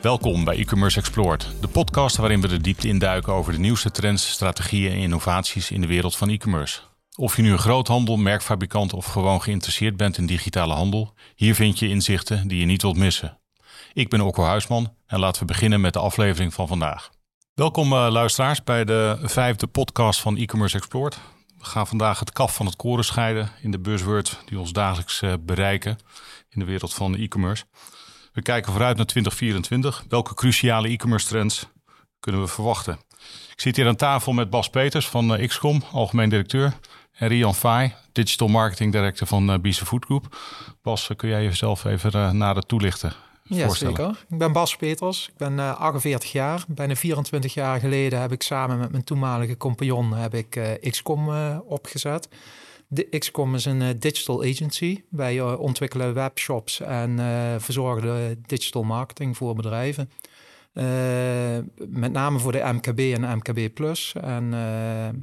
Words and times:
Welkom 0.00 0.44
bij 0.44 0.56
e-commerce 0.56 0.98
Explored, 0.98 1.54
de 1.60 1.68
podcast 1.68 2.16
waarin 2.16 2.40
we 2.40 2.48
de 2.48 2.60
diepte 2.60 2.88
induiken 2.88 3.32
over 3.32 3.52
de 3.52 3.58
nieuwste 3.58 3.90
trends, 3.90 4.30
strategieën 4.30 4.92
en 4.92 4.98
innovaties 4.98 5.70
in 5.70 5.80
de 5.80 5.86
wereld 5.86 6.16
van 6.16 6.28
e-commerce. 6.28 6.80
Of 7.16 7.36
je 7.36 7.42
nu 7.42 7.52
een 7.52 7.58
groothandel, 7.58 8.16
merkfabrikant 8.16 8.92
of 8.92 9.06
gewoon 9.06 9.42
geïnteresseerd 9.42 9.96
bent 9.96 10.18
in 10.18 10.26
digitale 10.26 10.74
handel, 10.74 11.14
hier 11.34 11.54
vind 11.54 11.78
je 11.78 11.88
inzichten 11.88 12.48
die 12.48 12.60
je 12.60 12.66
niet 12.66 12.82
wilt 12.82 12.96
missen. 12.96 13.38
Ik 13.92 14.08
ben 14.08 14.20
Okko 14.20 14.42
Huisman 14.42 14.94
en 15.06 15.18
laten 15.18 15.40
we 15.40 15.46
beginnen 15.46 15.80
met 15.80 15.92
de 15.92 15.98
aflevering 15.98 16.54
van 16.54 16.68
vandaag. 16.68 17.10
Welkom 17.54 17.92
uh, 17.92 18.06
luisteraars 18.10 18.64
bij 18.64 18.84
de 18.84 19.18
vijfde 19.22 19.66
podcast 19.66 20.20
van 20.20 20.36
e-commerce 20.36 20.76
Explored. 20.76 21.18
We 21.64 21.70
gaan 21.70 21.86
vandaag 21.86 22.18
het 22.18 22.32
kaf 22.32 22.54
van 22.54 22.66
het 22.66 22.76
koren 22.76 23.04
scheiden 23.04 23.50
in 23.60 23.70
de 23.70 23.78
buzzword 23.78 24.38
die 24.44 24.58
ons 24.58 24.72
dagelijks 24.72 25.22
uh, 25.22 25.32
bereiken 25.40 25.98
in 26.48 26.60
de 26.60 26.64
wereld 26.64 26.94
van 26.94 27.16
e-commerce. 27.16 27.64
We 28.32 28.42
kijken 28.42 28.72
vooruit 28.72 28.96
naar 28.96 29.06
2024. 29.06 30.04
Welke 30.08 30.34
cruciale 30.34 30.88
e-commerce 30.88 31.26
trends 31.26 31.66
kunnen 32.20 32.40
we 32.40 32.46
verwachten? 32.46 32.98
Ik 33.52 33.60
zit 33.60 33.76
hier 33.76 33.86
aan 33.86 33.96
tafel 33.96 34.32
met 34.32 34.50
Bas 34.50 34.70
Peters 34.70 35.08
van 35.08 35.40
uh, 35.40 35.48
XCOM, 35.48 35.82
algemeen 35.92 36.28
directeur. 36.28 36.72
En 37.12 37.28
Rian 37.28 37.54
Fay, 37.54 37.94
Digital 38.12 38.48
Marketing 38.48 38.92
Director 38.92 39.26
van 39.26 39.50
uh, 39.50 39.58
Bise 39.58 39.86
Food 39.86 40.04
Group. 40.04 40.36
Bas, 40.82 41.10
kun 41.16 41.28
jij 41.28 41.42
jezelf 41.42 41.84
even 41.84 42.36
nader 42.36 42.66
toelichten? 42.66 43.12
Ja, 43.48 43.68
zeker. 43.68 44.24
Ik 44.28 44.38
ben 44.38 44.52
Bas 44.52 44.76
Peters. 44.76 45.28
Ik 45.28 45.36
ben 45.36 45.52
uh, 45.52 45.80
48 45.80 46.32
jaar. 46.32 46.64
Bijna 46.68 46.96
24 46.96 47.54
jaar 47.54 47.80
geleden 47.80 48.20
heb 48.20 48.32
ik 48.32 48.42
samen 48.42 48.78
met 48.78 48.90
mijn 48.90 49.04
toenmalige 49.04 49.56
compagnon 49.56 50.12
heb 50.12 50.34
ik, 50.34 50.56
uh, 50.56 50.90
XCOM 50.90 51.28
uh, 51.28 51.58
opgezet. 51.64 52.28
De 52.88 53.18
XCOM 53.18 53.54
is 53.54 53.64
een 53.64 53.98
digital 53.98 54.42
agency. 54.42 55.02
Wij 55.10 55.40
ontwikkelen 55.40 56.14
webshops 56.14 56.80
en 56.80 57.18
verzorgen 57.60 58.02
de 58.02 58.38
digital 58.46 58.82
marketing 58.82 59.36
voor 59.36 59.54
bedrijven. 59.54 60.10
met 61.88 62.12
name 62.12 62.38
voor 62.38 62.52
de 62.52 62.70
MKB 62.72 62.98
en 62.98 63.36
MKB 63.36 63.74
Plus. 63.74 64.12
En 64.20 64.54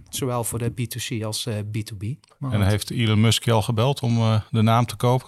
zowel 0.10 0.44
voor 0.44 0.60
de 0.60 0.72
B2C 0.72 1.24
als 1.26 1.48
B2B. 1.50 2.08
Maar 2.38 2.52
en 2.52 2.68
heeft 2.68 2.92
Elon 2.92 3.22
Musk 3.22 3.44
je 3.44 3.52
al 3.52 3.62
gebeld 3.62 4.00
om 4.00 4.42
de 4.50 4.62
naam 4.62 4.86
te 4.86 4.96
kopen? 4.96 5.28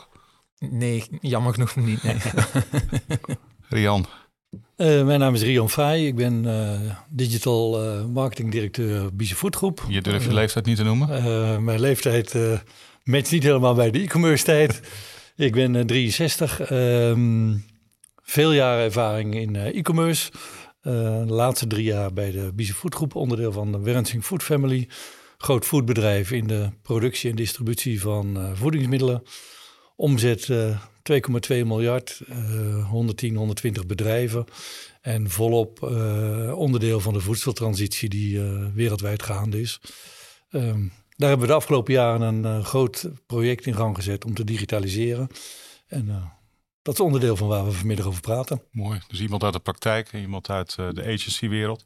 Nee, 0.71 1.03
jammer 1.21 1.53
genoeg 1.53 1.75
niet. 1.75 2.03
Nee. 2.03 2.17
Rian. 3.69 4.05
Uh, 4.77 5.05
mijn 5.05 5.19
naam 5.19 5.33
is 5.33 5.41
Rian 5.41 5.69
Fay. 5.69 6.05
Ik 6.05 6.15
ben 6.15 6.43
uh, 6.45 6.95
digital 7.09 7.85
uh, 7.85 8.05
marketing 8.05 8.51
directeur 8.51 9.15
Bise 9.15 9.35
Foodgroep. 9.35 9.85
Je 9.87 10.01
durft 10.01 10.25
je 10.25 10.33
leeftijd 10.33 10.65
niet 10.65 10.77
te 10.77 10.83
noemen? 10.83 11.63
mijn 11.63 11.79
leeftijd 11.79 12.33
matcht 13.03 13.31
niet 13.31 13.43
helemaal 13.43 13.73
bij 13.73 13.91
de 13.91 13.99
e-commerce 13.99 14.43
tijd. 14.43 14.81
ik 15.35 15.51
ben 15.51 15.87
63. 15.87 16.71
Um, 16.71 17.65
veel 18.23 18.51
jaren 18.51 18.83
ervaring 18.83 19.35
in 19.35 19.55
e-commerce. 19.55 20.31
de 20.81 21.25
laatste 21.27 21.67
drie 21.67 21.85
jaar 21.85 22.13
bij 22.13 22.31
de 22.31 22.51
Bise 22.53 22.73
Foodgroep, 22.73 23.15
onderdeel 23.15 23.51
van 23.51 23.71
de 23.71 23.79
Wensing 23.79 24.23
Food 24.23 24.43
Family. 24.43 24.89
Groot 25.37 25.65
foodbedrijf 25.65 26.31
in 26.31 26.47
de 26.47 26.69
productie 26.81 27.29
en 27.29 27.35
distributie 27.35 28.01
van 28.01 28.51
voedingsmiddelen. 28.55 29.23
Omzet 29.95 30.47
uh, 30.47 30.79
2,2 31.11 31.47
miljard, 31.47 32.21
uh, 32.29 32.89
110, 32.89 33.35
120 33.35 33.85
bedrijven. 33.85 34.45
En 35.01 35.29
volop 35.29 35.79
uh, 35.83 36.57
onderdeel 36.57 36.99
van 36.99 37.13
de 37.13 37.19
voedseltransitie 37.19 38.09
die 38.09 38.41
wereldwijd 38.73 39.23
gaande 39.23 39.61
is. 39.61 39.81
Um, 40.49 40.91
daar 41.17 41.29
hebben 41.29 41.47
we 41.47 41.53
de 41.53 41.59
afgelopen 41.59 41.93
jaren 41.93 42.45
een 42.45 42.63
groot 42.63 43.09
project 43.25 43.65
in 43.65 43.75
gang 43.75 43.95
gezet 43.95 44.25
om 44.25 44.33
te 44.33 44.43
digitaliseren. 44.43 45.27
En 45.87 46.31
dat 46.81 46.93
is 46.93 46.99
onderdeel 46.99 47.35
van 47.35 47.47
waar 47.47 47.65
we 47.65 47.71
vanmiddag 47.71 48.05
over 48.05 48.21
praten. 48.21 48.61
Mooi. 48.71 48.99
Dus 49.07 49.19
iemand 49.21 49.43
uit 49.43 49.53
de 49.53 49.59
praktijk, 49.59 50.13
iemand 50.13 50.49
uit 50.49 50.75
de 50.75 51.03
agencywereld. 51.03 51.83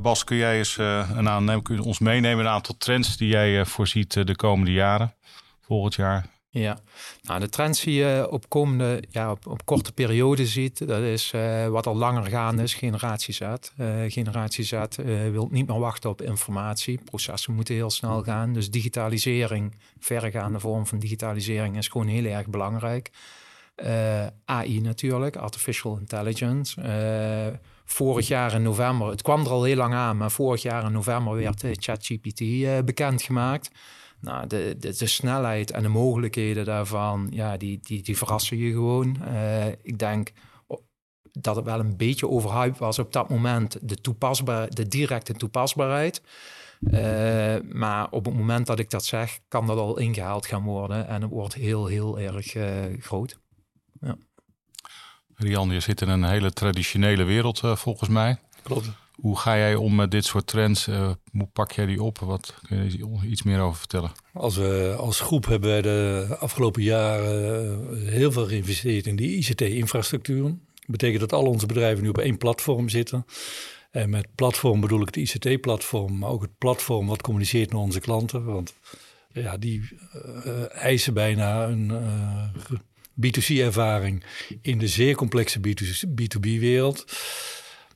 Bas, 0.00 0.24
kun 0.24 0.36
jij 0.36 0.58
eens 0.58 0.76
een 0.76 1.28
aannemen, 1.28 1.62
kun 1.62 1.74
je 1.74 1.82
ons 1.82 1.98
meenemen 1.98 2.44
een 2.44 2.50
aantal 2.50 2.74
trends 2.78 3.16
die 3.16 3.28
jij 3.28 3.64
voorziet 3.66 4.26
de 4.26 4.36
komende 4.36 4.72
jaren, 4.72 5.14
volgend 5.60 5.94
jaar? 5.94 6.39
Ja, 6.52 6.80
nou, 7.22 7.40
de 7.40 7.48
trends 7.48 7.82
die 7.82 7.94
je 7.94 8.26
op 8.30 8.48
komende, 8.48 9.02
ja, 9.10 9.30
op, 9.30 9.46
op 9.46 9.64
korte 9.64 9.92
periode 9.92 10.46
ziet, 10.46 10.86
dat 10.86 11.02
is 11.02 11.32
uh, 11.32 11.66
wat 11.66 11.86
al 11.86 11.96
langer 11.96 12.26
gaande 12.26 12.62
is, 12.62 12.74
generatie 12.74 13.34
Z. 13.34 13.40
Uh, 13.40 13.56
generatie 14.08 14.64
Z 14.64 14.72
uh, 14.72 14.86
wil 15.30 15.48
niet 15.50 15.66
meer 15.66 15.78
wachten 15.78 16.10
op 16.10 16.22
informatie. 16.22 17.00
Processen 17.04 17.54
moeten 17.54 17.74
heel 17.74 17.90
snel 17.90 18.22
gaan. 18.22 18.52
Dus 18.52 18.70
digitalisering, 18.70 19.74
verregaande 19.98 20.60
vorm 20.60 20.86
van 20.86 20.98
digitalisering 20.98 21.76
is 21.76 21.88
gewoon 21.88 22.06
heel 22.06 22.24
erg 22.24 22.46
belangrijk. 22.46 23.10
AI 24.44 24.80
natuurlijk, 24.80 25.36
artificial 25.36 25.98
intelligence. 25.98 26.80
vorig 27.84 28.28
jaar 28.28 28.54
in 28.54 28.62
november, 28.62 29.08
het 29.08 29.22
kwam 29.22 29.40
er 29.40 29.50
al 29.50 29.64
heel 29.64 29.76
lang 29.76 29.94
aan, 29.94 30.16
maar 30.16 30.30
vorig 30.30 30.62
jaar 30.62 30.84
in 30.84 30.92
november 30.92 31.34
werd 31.34 31.64
ChatGPT 31.70 32.42
bekendgemaakt. 32.84 33.70
Nou, 34.20 34.46
de, 34.46 34.76
de, 34.78 34.96
de, 34.96 35.06
snelheid 35.06 35.70
en 35.70 35.82
de 35.82 35.88
mogelijkheden 35.88 36.64
daarvan, 36.64 37.26
ja, 37.30 37.56
die, 37.56 37.78
die, 37.82 38.02
die 38.02 38.16
verrassen 38.16 38.56
je 38.56 38.70
gewoon. 38.70 39.16
Uh, 39.28 39.66
ik 39.66 39.98
denk 39.98 40.32
dat 41.32 41.56
het 41.56 41.64
wel 41.64 41.78
een 41.78 41.96
beetje 41.96 42.28
overhyped 42.28 42.78
was 42.78 42.98
op 42.98 43.12
dat 43.12 43.28
moment, 43.28 43.88
de, 43.88 44.00
toepasbaar, 44.00 44.70
de 44.70 44.88
directe 44.88 45.32
toepasbaarheid. 45.32 46.22
Uh, 46.80 47.56
maar 47.72 48.10
op 48.10 48.24
het 48.24 48.34
moment 48.34 48.66
dat 48.66 48.78
ik 48.78 48.90
dat 48.90 49.04
zeg, 49.04 49.38
kan 49.48 49.66
dat 49.66 49.78
al 49.78 49.98
ingehaald 49.98 50.46
gaan 50.46 50.62
worden. 50.62 51.08
En 51.08 51.22
het 51.22 51.30
wordt 51.30 51.54
heel, 51.54 51.86
heel 51.86 52.18
erg 52.18 52.54
uh, 52.54 52.84
groot. 52.98 53.38
Ja. 54.00 54.16
Rian, 55.34 55.70
je 55.70 55.80
zit 55.80 56.00
in 56.00 56.08
een 56.08 56.24
hele 56.24 56.52
traditionele 56.52 57.24
wereld 57.24 57.60
volgens 57.74 58.08
mij. 58.08 58.38
Klopt. 58.62 58.90
Hoe 59.20 59.38
ga 59.38 59.56
jij 59.56 59.74
om 59.74 59.94
met 59.94 60.10
dit 60.10 60.24
soort 60.24 60.46
trends? 60.46 60.88
Uh, 60.88 61.10
hoe 61.32 61.48
pak 61.52 61.72
jij 61.72 61.86
die 61.86 62.02
op? 62.02 62.18
Wat 62.18 62.54
kun 62.66 62.90
je 62.90 63.26
iets 63.28 63.42
meer 63.42 63.60
over 63.60 63.78
vertellen? 63.78 64.12
Als, 64.32 64.56
we, 64.56 64.94
als 64.98 65.20
groep 65.20 65.46
hebben 65.46 65.70
wij 65.70 65.82
de 65.82 66.26
afgelopen 66.38 66.82
jaren 66.82 67.88
eh, 67.90 68.08
heel 68.08 68.32
veel 68.32 68.46
geïnvesteerd 68.46 69.06
in 69.06 69.16
die 69.16 69.36
ICT-infrastructuur. 69.36 70.42
Dat 70.42 70.86
betekent 70.86 71.20
dat 71.20 71.32
al 71.32 71.46
onze 71.46 71.66
bedrijven 71.66 72.02
nu 72.02 72.08
op 72.08 72.18
één 72.18 72.38
platform 72.38 72.88
zitten. 72.88 73.26
En 73.90 74.10
met 74.10 74.28
platform 74.34 74.80
bedoel 74.80 75.00
ik 75.00 75.14
het 75.14 75.16
ICT-platform, 75.16 76.18
maar 76.18 76.30
ook 76.30 76.42
het 76.42 76.58
platform 76.58 77.06
wat 77.06 77.22
communiceert 77.22 77.72
naar 77.72 77.80
onze 77.80 78.00
klanten. 78.00 78.44
Want 78.44 78.74
ja, 79.32 79.56
die 79.56 79.88
uh, 80.46 80.74
eisen 80.74 81.14
bijna 81.14 81.66
een 81.66 81.90
uh, 81.90 82.78
B2C-ervaring 83.26 84.24
in 84.62 84.78
de 84.78 84.88
zeer 84.88 85.14
complexe 85.14 85.60
B2B-wereld. 86.20 87.04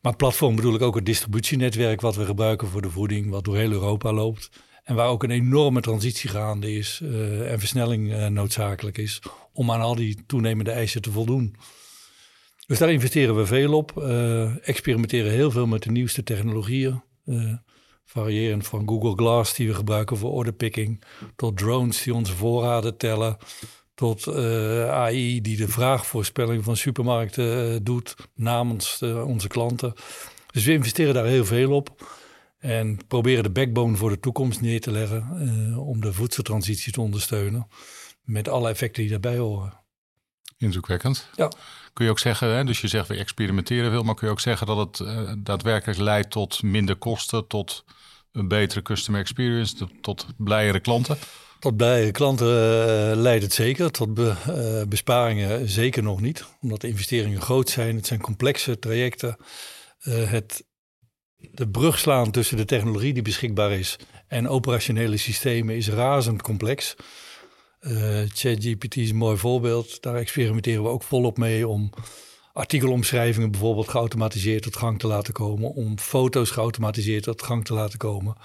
Maar 0.05 0.17
platform 0.17 0.57
bedoel 0.57 0.75
ik 0.75 0.83
ook 0.83 0.95
het 0.95 1.07
distributienetwerk 1.07 2.01
wat 2.01 2.17
we 2.17 2.25
gebruiken 2.25 2.69
voor 2.69 2.83
de 2.83 2.91
voeding, 2.91 3.31
wat 3.31 3.45
door 3.45 3.57
heel 3.57 3.71
Europa 3.71 4.13
loopt. 4.13 4.51
En 4.83 4.95
waar 4.95 5.09
ook 5.09 5.23
een 5.23 5.31
enorme 5.31 5.81
transitie 5.81 6.31
gaande 6.31 6.73
is 6.73 7.01
uh, 7.03 7.53
en 7.53 7.59
versnelling 7.59 8.13
uh, 8.13 8.27
noodzakelijk 8.27 8.99
is 8.99 9.23
om 9.53 9.71
aan 9.71 9.81
al 9.81 9.95
die 9.95 10.25
toenemende 10.27 10.71
eisen 10.71 11.03
te 11.03 11.11
voldoen. 11.11 11.57
Dus 12.67 12.79
daar 12.79 12.93
investeren 12.93 13.37
we 13.37 13.47
veel 13.47 13.73
op, 13.75 13.93
uh, 13.99 14.69
experimenteren 14.69 15.33
heel 15.33 15.51
veel 15.51 15.67
met 15.67 15.83
de 15.83 15.91
nieuwste 15.91 16.23
technologieën. 16.23 17.03
variërend 18.05 18.67
van 18.67 18.89
Google 18.89 19.17
Glass 19.17 19.55
die 19.55 19.69
we 19.69 19.75
gebruiken 19.75 20.17
voor 20.17 20.31
orderpicking, 20.31 21.05
tot 21.37 21.57
drones 21.57 22.03
die 22.03 22.15
onze 22.15 22.33
voorraden 22.33 22.97
tellen, 22.97 23.37
tot 23.94 24.27
uh, 24.27 24.82
eh, 24.82 24.91
AI 24.91 25.41
die 25.41 25.56
de 25.56 25.69
vraagvoorspelling 25.69 26.65
van 26.65 26.77
supermarkten 26.77 27.72
uh, 27.72 27.78
doet 27.82 28.16
namens 28.34 29.00
uh, 29.03 29.27
onze 29.27 29.49
klanten. 29.49 29.93
Dus 30.53 30.65
we 30.65 30.72
investeren 30.72 31.15
daar 31.15 31.25
heel 31.25 31.44
veel 31.44 31.72
op 31.72 32.12
en 32.59 33.06
proberen 33.06 33.43
de 33.43 33.50
backbone 33.50 33.97
voor 33.97 34.10
de 34.10 34.21
toekomst 34.21 34.60
neer 34.60 34.81
te 34.81 34.91
leggen 34.91 35.28
om 35.78 36.00
de 36.00 36.12
voedseltransitie 36.12 36.93
te 36.93 37.00
ondersteunen 37.00 37.69
met 38.22 38.49
alle 38.49 38.69
effecten 38.69 39.02
die 39.02 39.11
daarbij 39.11 39.37
horen. 39.37 39.73
Indrukwekkend. 40.58 41.29
Ja. 41.35 41.52
Kun 41.93 42.05
je 42.05 42.11
ook 42.11 42.19
zeggen, 42.19 42.49
hè, 42.49 42.64
dus 42.64 42.81
je 42.81 42.88
zegt 42.88 43.08
we 43.08 43.17
experimenteren 43.17 43.90
veel, 43.90 44.02
maar 44.02 44.14
kun 44.14 44.26
je 44.26 44.32
ook 44.32 44.40
zeggen 44.40 44.67
dat 44.67 44.99
het 44.99 45.44
daadwerkelijk 45.44 45.99
leidt 45.99 46.31
tot 46.31 46.62
minder 46.62 46.97
kosten, 46.97 47.47
tot 47.47 47.85
een 48.32 48.49
betere 48.49 48.82
customer 48.82 49.20
experience, 49.20 49.75
tot, 49.75 49.90
tot 50.00 50.26
blijere 50.37 50.81
klanten? 50.81 51.19
Tot 51.64 51.76
bij 51.76 52.11
klanten 52.11 52.46
uh, 52.46 53.16
leidt 53.16 53.43
het 53.43 53.52
zeker. 53.52 53.90
Tot 53.90 54.14
be, 54.14 54.34
uh, 54.49 54.88
besparingen 54.88 55.69
zeker 55.69 56.02
nog 56.02 56.20
niet. 56.20 56.44
Omdat 56.61 56.81
de 56.81 56.88
investeringen 56.88 57.40
groot 57.40 57.70
zijn. 57.70 57.96
Het 57.96 58.06
zijn 58.06 58.20
complexe 58.20 58.78
trajecten. 58.78 59.37
Uh, 60.02 60.31
het 60.31 60.64
de 61.37 61.69
brug 61.69 61.99
slaan 61.99 62.31
tussen 62.31 62.56
de 62.56 62.64
technologie 62.64 63.12
die 63.12 63.22
beschikbaar 63.22 63.72
is 63.72 63.96
en 64.28 64.49
operationele 64.49 65.16
systemen 65.16 65.76
is 65.76 65.88
razend 65.88 66.43
complex. 66.43 66.94
ChatGPT 68.34 68.96
is 68.96 69.11
een 69.11 69.16
mooi 69.16 69.37
voorbeeld. 69.37 70.02
Daar 70.02 70.16
experimenteren 70.16 70.82
we 70.82 70.88
ook 70.88 71.02
volop 71.02 71.38
mee 71.38 71.69
om 71.69 71.90
artikelomschrijvingen 72.52 73.50
bijvoorbeeld 73.50 73.88
geautomatiseerd 73.88 74.62
tot 74.62 74.76
gang 74.76 74.99
te 74.99 75.06
laten 75.06 75.32
komen. 75.32 75.70
Om 75.70 75.99
foto's 75.99 76.50
geautomatiseerd 76.50 77.22
tot 77.22 77.43
gang 77.43 77.64
te 77.64 77.75
laten 77.75 77.99
komen. 77.99 78.37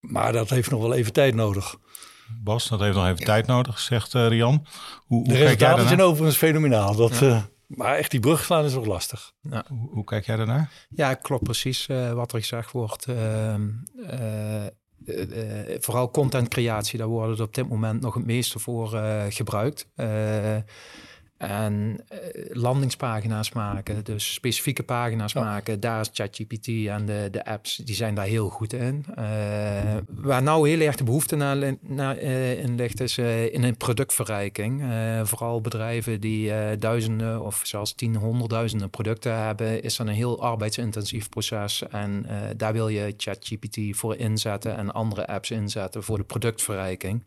Maar 0.00 0.32
dat 0.32 0.50
heeft 0.50 0.70
nog 0.70 0.80
wel 0.80 0.94
even 0.94 1.12
tijd 1.12 1.34
nodig. 1.34 1.76
Bas, 2.42 2.68
dat 2.68 2.80
heeft 2.80 2.96
nog 2.96 3.06
even 3.06 3.24
tijd 3.24 3.46
nodig, 3.46 3.78
zegt 3.78 4.14
uh, 4.14 4.28
Rian. 4.28 4.66
Hoe, 5.06 5.24
de 5.24 5.30
hoe 5.30 5.42
resultaten 5.42 5.88
zijn 5.88 6.02
overigens 6.02 6.36
fenomenaal. 6.36 6.96
Dat, 6.96 7.18
ja. 7.18 7.26
uh, 7.26 7.42
maar 7.66 7.96
echt 7.96 8.10
die 8.10 8.20
brug 8.20 8.44
slaan 8.44 8.64
is 8.64 8.74
nog 8.74 8.86
lastig. 8.86 9.32
Ja. 9.40 9.64
Hoe, 9.68 9.88
hoe, 9.90 10.04
kijk 10.04 10.26
jij 10.26 10.36
daarnaar? 10.36 10.70
Ja, 10.88 11.14
klopt 11.14 11.42
precies 11.42 11.88
uh, 11.88 12.12
wat 12.12 12.32
er 12.32 12.38
gezegd 12.38 12.70
wordt. 12.70 13.06
Ehm, 13.06 13.68
vooral 15.80 16.10
contentcreatie, 16.10 16.98
daar 16.98 17.06
wordt 17.06 17.30
het 17.30 17.40
op 17.40 17.54
dit 17.54 17.68
moment 17.68 18.00
nog 18.00 18.14
het 18.14 18.24
meeste 18.24 18.58
voor 18.58 18.88
gebruikt. 19.28 19.86
En 21.40 22.00
uh, 22.12 22.18
landingspagina's 22.52 23.52
maken, 23.52 24.04
dus 24.04 24.32
specifieke 24.32 24.82
pagina's 24.82 25.34
maken, 25.34 25.80
daar 25.80 26.00
is 26.00 26.10
ChatGPT 26.12 26.66
en 26.66 27.06
de, 27.06 27.28
de 27.30 27.44
apps, 27.44 27.76
die 27.76 27.94
zijn 27.94 28.14
daar 28.14 28.26
heel 28.26 28.48
goed 28.48 28.72
in. 28.72 29.04
Uh, 29.10 29.24
waar 30.08 30.42
nou 30.42 30.68
heel 30.68 30.80
erg 30.80 30.96
de 30.96 31.04
behoefte 31.04 31.36
naar, 31.36 31.74
naar 31.80 32.22
uh, 32.22 32.62
in 32.62 32.74
ligt, 32.76 33.00
is 33.00 33.18
in 33.18 33.62
een 33.62 33.76
productverrijking. 33.76 34.82
vooral 35.22 35.60
bedrijven 35.60 36.20
die 36.20 36.78
duizenden 36.78 37.44
of 37.44 37.60
zelfs 37.64 37.94
tien, 37.94 38.16
honderdduizenden 38.16 38.90
producten 38.90 39.44
hebben, 39.44 39.82
is 39.82 39.96
dan 39.96 40.06
een 40.06 40.14
heel 40.14 40.42
arbeidsintensief 40.42 41.28
proces. 41.28 41.82
En 41.90 42.26
daar 42.56 42.72
wil 42.72 42.88
je 42.88 43.14
ChatGPT 43.16 43.78
voor 43.90 44.16
inzetten 44.16 44.76
en 44.76 44.92
andere 44.92 45.26
apps 45.26 45.50
inzetten 45.50 46.02
voor 46.02 46.16
de 46.16 46.24
productverrijking. 46.24 47.22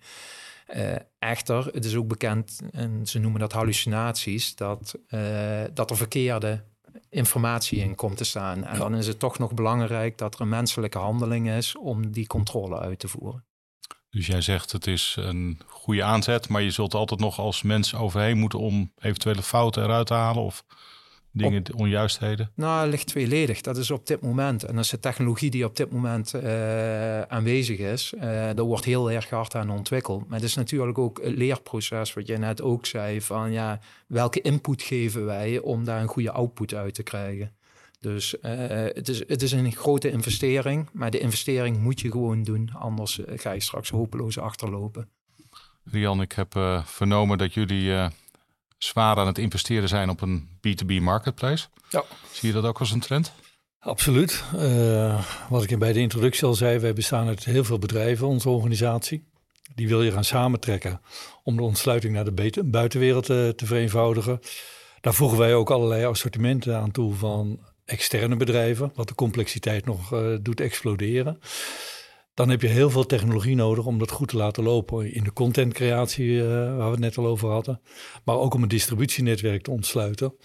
Uh, 0.76 0.96
echter, 1.20 1.66
het 1.66 1.86
is 1.86 1.96
ook 1.96 2.08
bekend, 2.08 2.62
en 2.72 3.08
ze 3.08 3.20
noemen 3.20 3.40
dat 3.40 3.52
hallucinaties, 3.52 4.56
dat, 4.56 4.96
uh, 5.10 5.62
dat 5.74 5.90
er 5.90 5.98
verkeerde 5.98 6.64
informatie 7.10 7.80
in 7.80 7.96
komt 7.96 8.18
te 8.18 8.24
staan. 8.24 8.64
En 8.64 8.80
dan 8.80 8.96
is 8.96 9.08
het 9.08 9.20
toch 9.20 9.38
nog 9.40 9.54
belangrijk 9.54 10.18
dat 10.18 10.36
er 10.36 10.42
een 10.42 10.50
menselijke 10.50 10.98
handeling 10.98 11.50
is 11.50 11.78
om 11.78 12.12
die 12.12 12.28
controle 12.28 12.80
uit 12.80 13.00
te 13.00 13.08
voeren. 13.08 13.46
Dus 14.10 14.28
jij 14.28 14.42
zegt 14.42 14.72
het 14.72 14.88
is 14.88 15.16
een 15.20 15.62
goede 15.68 16.04
aanzet, 16.04 16.48
maar 16.48 16.62
je 16.62 16.72
zult 16.72 16.94
altijd 16.94 17.20
nog 17.20 17.40
als 17.40 17.62
mens 17.62 17.96
overheen 17.96 18.38
moeten 18.38 18.60
om 18.60 18.92
eventuele 18.98 19.44
fouten 19.44 19.84
eruit 19.84 20.08
te 20.08 20.14
halen? 20.14 20.44
Of 20.44 20.66
dingen, 21.34 21.64
onjuistheden? 21.76 22.52
Nou, 22.56 22.90
ligt 22.90 23.08
tweeledig. 23.08 23.62
Dat 23.62 23.78
is 23.78 23.92
op 23.92 24.08
dit 24.08 24.22
moment. 24.22 24.64
En 24.64 24.76
dat 24.76 24.84
is 24.84 24.90
de 24.90 25.00
technologie 25.00 25.50
die 25.50 25.66
op 25.66 25.76
dit 25.76 25.92
moment 25.92 26.34
uh, 26.36 27.22
aanwezig 27.22 27.78
is. 27.80 28.14
Uh, 28.16 28.22
daar 28.22 28.62
wordt 28.62 28.86
heel 28.86 29.12
erg 29.12 29.30
hard 29.30 29.56
aan 29.56 29.70
ontwikkeld. 29.70 30.28
Maar 30.28 30.40
het 30.40 30.48
is 30.48 30.56
natuurlijk 30.56 30.98
ook 30.98 31.22
het 31.24 31.36
leerproces, 31.36 32.14
wat 32.14 32.28
je 32.28 32.38
net 32.38 32.62
ook 32.62 32.86
zei, 32.86 33.22
van 33.22 33.52
ja, 33.52 33.80
welke 34.08 34.42
input 34.42 34.82
geven 34.82 35.26
wij 35.26 35.60
om 35.60 35.84
daar 35.84 36.02
een 36.02 36.08
goede 36.08 36.32
output 36.32 36.74
uit 36.74 36.94
te 36.94 37.04
krijgen. 37.04 37.52
Dus 38.00 38.36
uh, 38.42 38.52
het, 38.70 39.10
is, 39.10 39.20
het 39.28 39.42
is 39.42 39.52
een 39.52 39.72
grote 39.72 40.12
investering, 40.12 40.90
maar 40.92 41.12
de 41.12 41.20
investering 41.20 41.78
moet 41.78 42.02
je 42.02 42.12
gewoon 42.12 42.44
doen. 42.44 42.70
Anders 42.74 43.20
ga 43.36 43.52
je 43.52 43.60
straks 43.60 43.90
hopeloos 43.90 44.38
achterlopen. 44.38 45.10
Rian, 45.84 46.22
ik 46.22 46.32
heb 46.32 46.82
vernomen 46.86 47.38
dat 47.38 47.54
jullie 47.54 47.92
zwaar 48.84 49.18
aan 49.18 49.28
het 49.28 49.38
investeren 49.38 49.90
zijn 49.90 50.10
op 50.10 50.22
een 50.22 50.48
B2B 50.68 51.02
marketplace. 51.02 51.68
Ja. 51.90 52.04
Zie 52.32 52.48
je 52.48 52.54
dat 52.54 52.66
ook 52.66 52.80
als 52.80 52.92
een 52.92 53.00
trend? 53.00 53.34
Absoluut. 53.80 54.44
Uh, 54.56 55.24
wat 55.50 55.64
ik 55.64 55.80
bij 55.80 55.94
de 55.94 56.00
introductie 56.00 56.48
al 56.48 56.54
zei, 56.54 56.80
wij 56.80 56.94
bestaan 56.94 57.28
uit 57.28 57.46
heel 57.46 57.64
veel 57.64 57.80
bedrijven, 57.80 58.28
onze 58.28 58.50
organisatie. 58.50 59.32
Die 59.76 59.88
wil 59.88 60.04
je 60.04 60.12
gaan 60.12 60.24
samentrekken 60.24 61.02
om 61.44 61.56
de 61.56 61.64
ontsluiting 61.64 62.14
naar 62.14 62.26
de 62.26 62.64
buitenwereld 62.66 63.26
te, 63.26 63.46
eh, 63.48 63.50
te 63.50 63.66
vereenvoudigen. 63.66 64.40
Daar 65.02 65.14
voegen 65.14 65.38
wij 65.38 65.56
ook 65.56 65.72
allerlei 65.72 66.06
assortimenten 66.06 66.78
aan 66.78 66.92
toe 66.92 67.14
van 67.14 67.60
externe 67.86 68.36
bedrijven, 68.36 68.92
wat 68.96 69.08
de 69.08 69.16
complexiteit 69.16 69.86
nog 69.86 70.14
uh, 70.14 70.38
doet 70.42 70.62
exploderen. 70.62 71.40
Dan 72.34 72.50
heb 72.50 72.62
je 72.62 72.68
heel 72.68 72.90
veel 72.90 73.06
technologie 73.06 73.56
nodig 73.56 73.86
om 73.86 74.00
dat 74.00 74.12
goed 74.12 74.28
te 74.28 74.38
laten 74.38 74.64
lopen 74.64 75.14
in 75.14 75.24
de 75.24 75.34
contentcreatie, 75.34 76.30
uh, 76.30 76.46
waar 76.48 76.86
we 76.86 76.92
het 76.92 77.00
net 77.00 77.18
al 77.18 77.28
over 77.28 77.50
hadden. 77.50 77.82
Maar 78.26 78.36
ook 78.36 78.54
om 78.54 78.62
een 78.62 78.68
distributienetwerk 78.68 79.64
te 79.64 79.72
ontsluiten. 79.72 80.36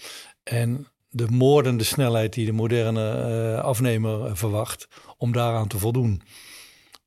En 0.43 0.87
de 1.09 1.27
moordende 1.29 1.83
snelheid 1.83 2.33
die 2.33 2.45
de 2.45 2.51
moderne 2.51 3.27
uh, 3.55 3.63
afnemer 3.63 4.25
uh, 4.25 4.35
verwacht, 4.35 4.87
om 5.17 5.31
daaraan 5.31 5.67
te 5.67 5.77
voldoen. 5.77 6.21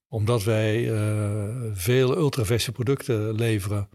Omdat 0.08 0.44
wij 0.44 0.90
veel 1.72 2.16
ultraverse 2.16 2.72
producten 2.72 3.34
leveren, 3.34 3.88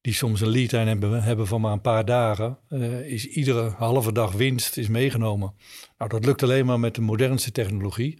die 0.00 0.12
soms 0.12 0.40
een 0.40 0.48
lead 0.48 0.68
time 0.68 0.84
hebben, 0.84 1.22
hebben 1.22 1.46
van 1.46 1.60
maar 1.60 1.72
een 1.72 1.80
paar 1.80 2.04
dagen, 2.04 2.58
is 3.04 3.26
iedere 3.26 3.68
halve 3.68 4.12
dag 4.12 4.32
winst 4.32 4.76
is 4.76 4.88
meegenomen. 4.88 5.54
Nou, 5.98 6.10
dat 6.10 6.24
lukt 6.24 6.42
alleen 6.42 6.66
maar 6.66 6.80
met 6.80 6.94
de 6.94 7.00
modernste 7.00 7.52
technologie 7.52 8.18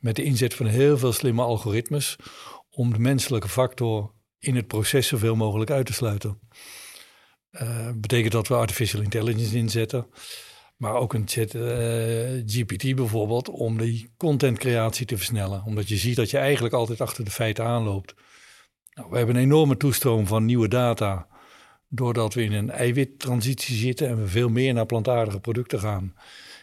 met 0.00 0.16
de 0.16 0.22
inzet 0.22 0.54
van 0.54 0.66
heel 0.66 0.98
veel 0.98 1.12
slimme 1.12 1.42
algoritmes 1.42 2.16
om 2.70 2.92
de 2.92 2.98
menselijke 2.98 3.48
factor 3.48 4.12
in 4.38 4.56
het 4.56 4.66
proces 4.66 5.06
zoveel 5.06 5.36
mogelijk 5.36 5.70
uit 5.70 5.86
te 5.86 5.92
sluiten. 5.92 6.38
Uh, 7.52 7.90
betekent 7.96 8.32
dat 8.32 8.48
we 8.48 8.54
artificial 8.54 9.02
intelligence 9.02 9.56
inzetten, 9.56 10.06
maar 10.76 10.94
ook 10.94 11.14
een 11.14 11.28
chat 11.28 11.54
uh, 11.54 11.62
GPT 12.46 12.94
bijvoorbeeld 12.94 13.48
om 13.48 13.78
die 13.78 14.12
contentcreatie 14.16 15.06
te 15.06 15.16
versnellen. 15.16 15.62
Omdat 15.64 15.88
je 15.88 15.96
ziet 15.96 16.16
dat 16.16 16.30
je 16.30 16.38
eigenlijk 16.38 16.74
altijd 16.74 17.00
achter 17.00 17.24
de 17.24 17.30
feiten 17.30 17.64
aanloopt. 17.64 18.14
Nou, 18.94 19.10
we 19.10 19.16
hebben 19.16 19.36
een 19.36 19.42
enorme 19.42 19.76
toestroom 19.76 20.26
van 20.26 20.44
nieuwe 20.44 20.68
data, 20.68 21.26
doordat 21.88 22.34
we 22.34 22.42
in 22.42 22.52
een 22.52 22.70
eiwittransitie 22.70 23.76
zitten 23.76 24.08
en 24.08 24.16
we 24.20 24.28
veel 24.28 24.48
meer 24.48 24.74
naar 24.74 24.86
plantaardige 24.86 25.40
producten 25.40 25.80
gaan 25.80 26.14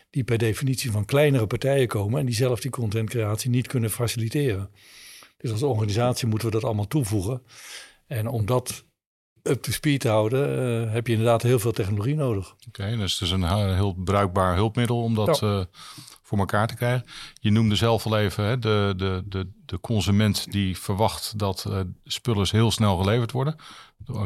die 0.09 0.23
per 0.23 0.37
definitie 0.37 0.91
van 0.91 1.05
kleinere 1.05 1.47
partijen 1.47 1.87
komen 1.87 2.19
en 2.19 2.25
die 2.25 2.35
zelf 2.35 2.59
die 2.59 2.71
contentcreatie 2.71 3.49
niet 3.49 3.67
kunnen 3.67 3.89
faciliteren. 3.89 4.69
Dus 5.37 5.51
als 5.51 5.63
organisatie 5.63 6.27
moeten 6.27 6.47
we 6.47 6.53
dat 6.53 6.63
allemaal 6.63 6.87
toevoegen. 6.87 7.41
En 8.07 8.27
om 8.27 8.45
dat 8.45 8.85
up 9.43 9.61
to 9.61 9.71
speed 9.71 9.99
te 9.99 10.07
houden, 10.07 10.83
uh, 10.85 10.93
heb 10.93 11.07
je 11.07 11.13
inderdaad 11.13 11.41
heel 11.41 11.59
veel 11.59 11.71
technologie 11.71 12.15
nodig. 12.15 12.55
Oké, 12.67 12.97
dus 12.97 13.13
het 13.13 13.21
is 13.21 13.31
een 13.31 13.73
heel 13.75 13.93
bruikbaar 13.93 14.55
hulpmiddel 14.55 15.01
om 15.01 15.15
dat 15.15 15.41
uh, 15.41 15.63
voor 16.27 16.37
elkaar 16.37 16.67
te 16.67 16.75
krijgen. 16.75 17.05
Je 17.39 17.51
noemde 17.51 17.75
zelf 17.75 18.05
al 18.05 18.17
even 18.17 18.43
hè, 18.43 18.59
de, 18.59 18.93
de, 18.97 19.23
de, 19.25 19.47
de 19.65 19.79
consument 19.79 20.51
die 20.51 20.77
verwacht 20.77 21.39
dat 21.39 21.65
uh, 21.69 21.79
spullen 22.05 22.47
heel 22.51 22.71
snel 22.71 22.97
geleverd 22.97 23.31
worden. 23.31 23.55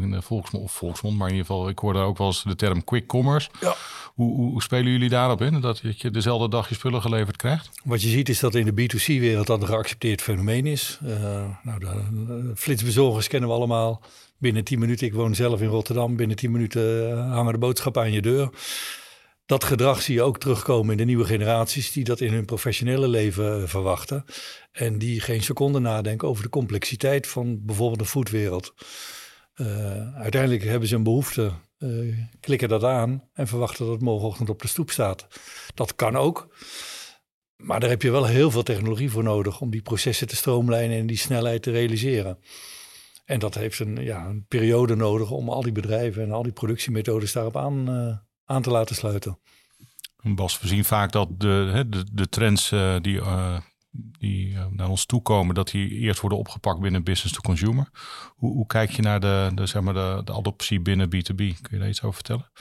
In 0.01 0.11
de 0.11 0.21
volksmond, 0.21 0.63
of 0.63 0.71
volksmond, 0.71 1.17
maar 1.17 1.27
in 1.27 1.35
ieder 1.35 1.47
geval, 1.47 1.69
ik 1.69 1.79
hoorde 1.79 1.99
ook 1.99 2.17
wel 2.17 2.27
eens 2.27 2.43
de 2.43 2.55
term 2.55 2.83
quick 2.83 3.07
commerce. 3.07 3.49
Ja. 3.59 3.75
Hoe, 4.13 4.35
hoe, 4.35 4.61
spelen 4.61 4.91
jullie 4.91 5.09
daarop 5.09 5.41
in? 5.41 5.61
Dat 5.61 5.81
je 5.95 6.11
dezelfde 6.11 6.49
dag 6.49 6.69
je 6.69 6.75
spullen 6.75 7.01
geleverd 7.01 7.35
krijgt? 7.35 7.69
Wat 7.83 8.01
je 8.01 8.09
ziet 8.09 8.29
is 8.29 8.39
dat 8.39 8.55
in 8.55 8.65
de 8.65 8.81
B2C-wereld 8.81 9.47
dat 9.47 9.61
een 9.61 9.67
geaccepteerd 9.67 10.21
fenomeen 10.21 10.65
is. 10.65 10.99
Uh, 11.03 11.09
nou, 11.63 11.79
de, 11.79 11.87
de, 12.11 12.51
flitsbezorgers 12.55 13.27
kennen 13.27 13.49
we 13.49 13.55
allemaal. 13.55 14.01
Binnen 14.37 14.63
10 14.63 14.79
minuten, 14.79 15.07
ik 15.07 15.13
woon 15.13 15.35
zelf 15.35 15.61
in 15.61 15.67
Rotterdam, 15.67 16.15
binnen 16.15 16.35
10 16.35 16.51
minuten 16.51 17.09
uh, 17.09 17.33
hangen 17.33 17.53
de 17.53 17.59
boodschappen 17.59 18.01
aan 18.01 18.11
je 18.11 18.21
deur. 18.21 18.49
Dat 19.51 19.63
gedrag 19.63 20.01
zie 20.01 20.15
je 20.15 20.21
ook 20.21 20.39
terugkomen 20.39 20.91
in 20.91 20.97
de 20.97 21.03
nieuwe 21.03 21.25
generaties 21.25 21.91
die 21.91 22.03
dat 22.03 22.19
in 22.19 22.33
hun 22.33 22.45
professionele 22.45 23.07
leven 23.07 23.61
uh, 23.61 23.67
verwachten. 23.67 24.25
En 24.71 24.97
die 24.97 25.19
geen 25.19 25.43
seconde 25.43 25.79
nadenken 25.79 26.27
over 26.27 26.43
de 26.43 26.49
complexiteit 26.49 27.27
van 27.27 27.65
bijvoorbeeld 27.65 27.99
de 27.99 28.05
foodwereld. 28.05 28.73
Uh, 29.55 29.67
uiteindelijk 30.15 30.63
hebben 30.63 30.87
ze 30.87 30.95
een 30.95 31.03
behoefte, 31.03 31.51
uh, 31.79 32.17
klikken 32.39 32.69
dat 32.69 32.83
aan 32.83 33.29
en 33.33 33.47
verwachten 33.47 33.85
dat 33.85 33.93
het 33.93 34.03
morgenochtend 34.03 34.49
op 34.49 34.61
de 34.61 34.67
stoep 34.67 34.91
staat. 34.91 35.27
Dat 35.73 35.95
kan 35.95 36.15
ook. 36.15 36.55
Maar 37.55 37.79
daar 37.79 37.89
heb 37.89 38.01
je 38.01 38.11
wel 38.11 38.25
heel 38.25 38.51
veel 38.51 38.63
technologie 38.63 39.11
voor 39.11 39.23
nodig 39.23 39.61
om 39.61 39.69
die 39.69 39.81
processen 39.81 40.27
te 40.27 40.35
stroomlijnen 40.35 40.97
en 40.97 41.07
die 41.07 41.17
snelheid 41.17 41.63
te 41.63 41.71
realiseren. 41.71 42.39
En 43.25 43.39
dat 43.39 43.55
heeft 43.55 43.79
een, 43.79 43.95
ja, 43.95 44.25
een 44.25 44.45
periode 44.47 44.95
nodig 44.95 45.31
om 45.31 45.49
al 45.49 45.61
die 45.61 45.71
bedrijven 45.71 46.23
en 46.23 46.31
al 46.31 46.43
die 46.43 46.51
productiemethodes 46.51 47.31
daarop 47.31 47.57
aan, 47.57 47.89
uh, 47.89 48.17
aan 48.51 48.61
te 48.61 48.71
laten 48.71 48.95
sluiten. 48.95 49.39
Bas, 50.23 50.59
we 50.59 50.67
zien 50.67 50.85
vaak 50.85 51.11
dat 51.11 51.39
de, 51.39 51.85
de, 51.89 52.05
de 52.11 52.29
trends 52.29 52.71
uh, 52.71 52.95
die 53.01 53.15
uh, 53.17 53.57
die 53.91 54.47
uh, 54.47 54.65
naar 54.69 54.89
ons 54.89 55.05
toe 55.05 55.21
komen, 55.21 55.55
dat 55.55 55.69
die 55.69 55.89
eerst 55.89 56.19
worden 56.19 56.39
opgepakt 56.39 56.79
binnen 56.79 57.03
business 57.03 57.33
to 57.33 57.41
consumer. 57.41 57.89
Hoe, 58.35 58.51
hoe 58.53 58.67
kijk 58.67 58.91
je 58.91 59.01
naar 59.01 59.19
de, 59.19 59.51
zeg 59.63 59.81
maar 59.81 59.93
de, 59.93 60.21
de 60.23 60.33
adoptie 60.33 60.79
binnen 60.79 61.07
B2B? 61.07 61.35
Kun 61.35 61.69
je 61.69 61.77
daar 61.77 61.89
iets 61.89 62.01
over 62.01 62.15
vertellen? 62.15 62.51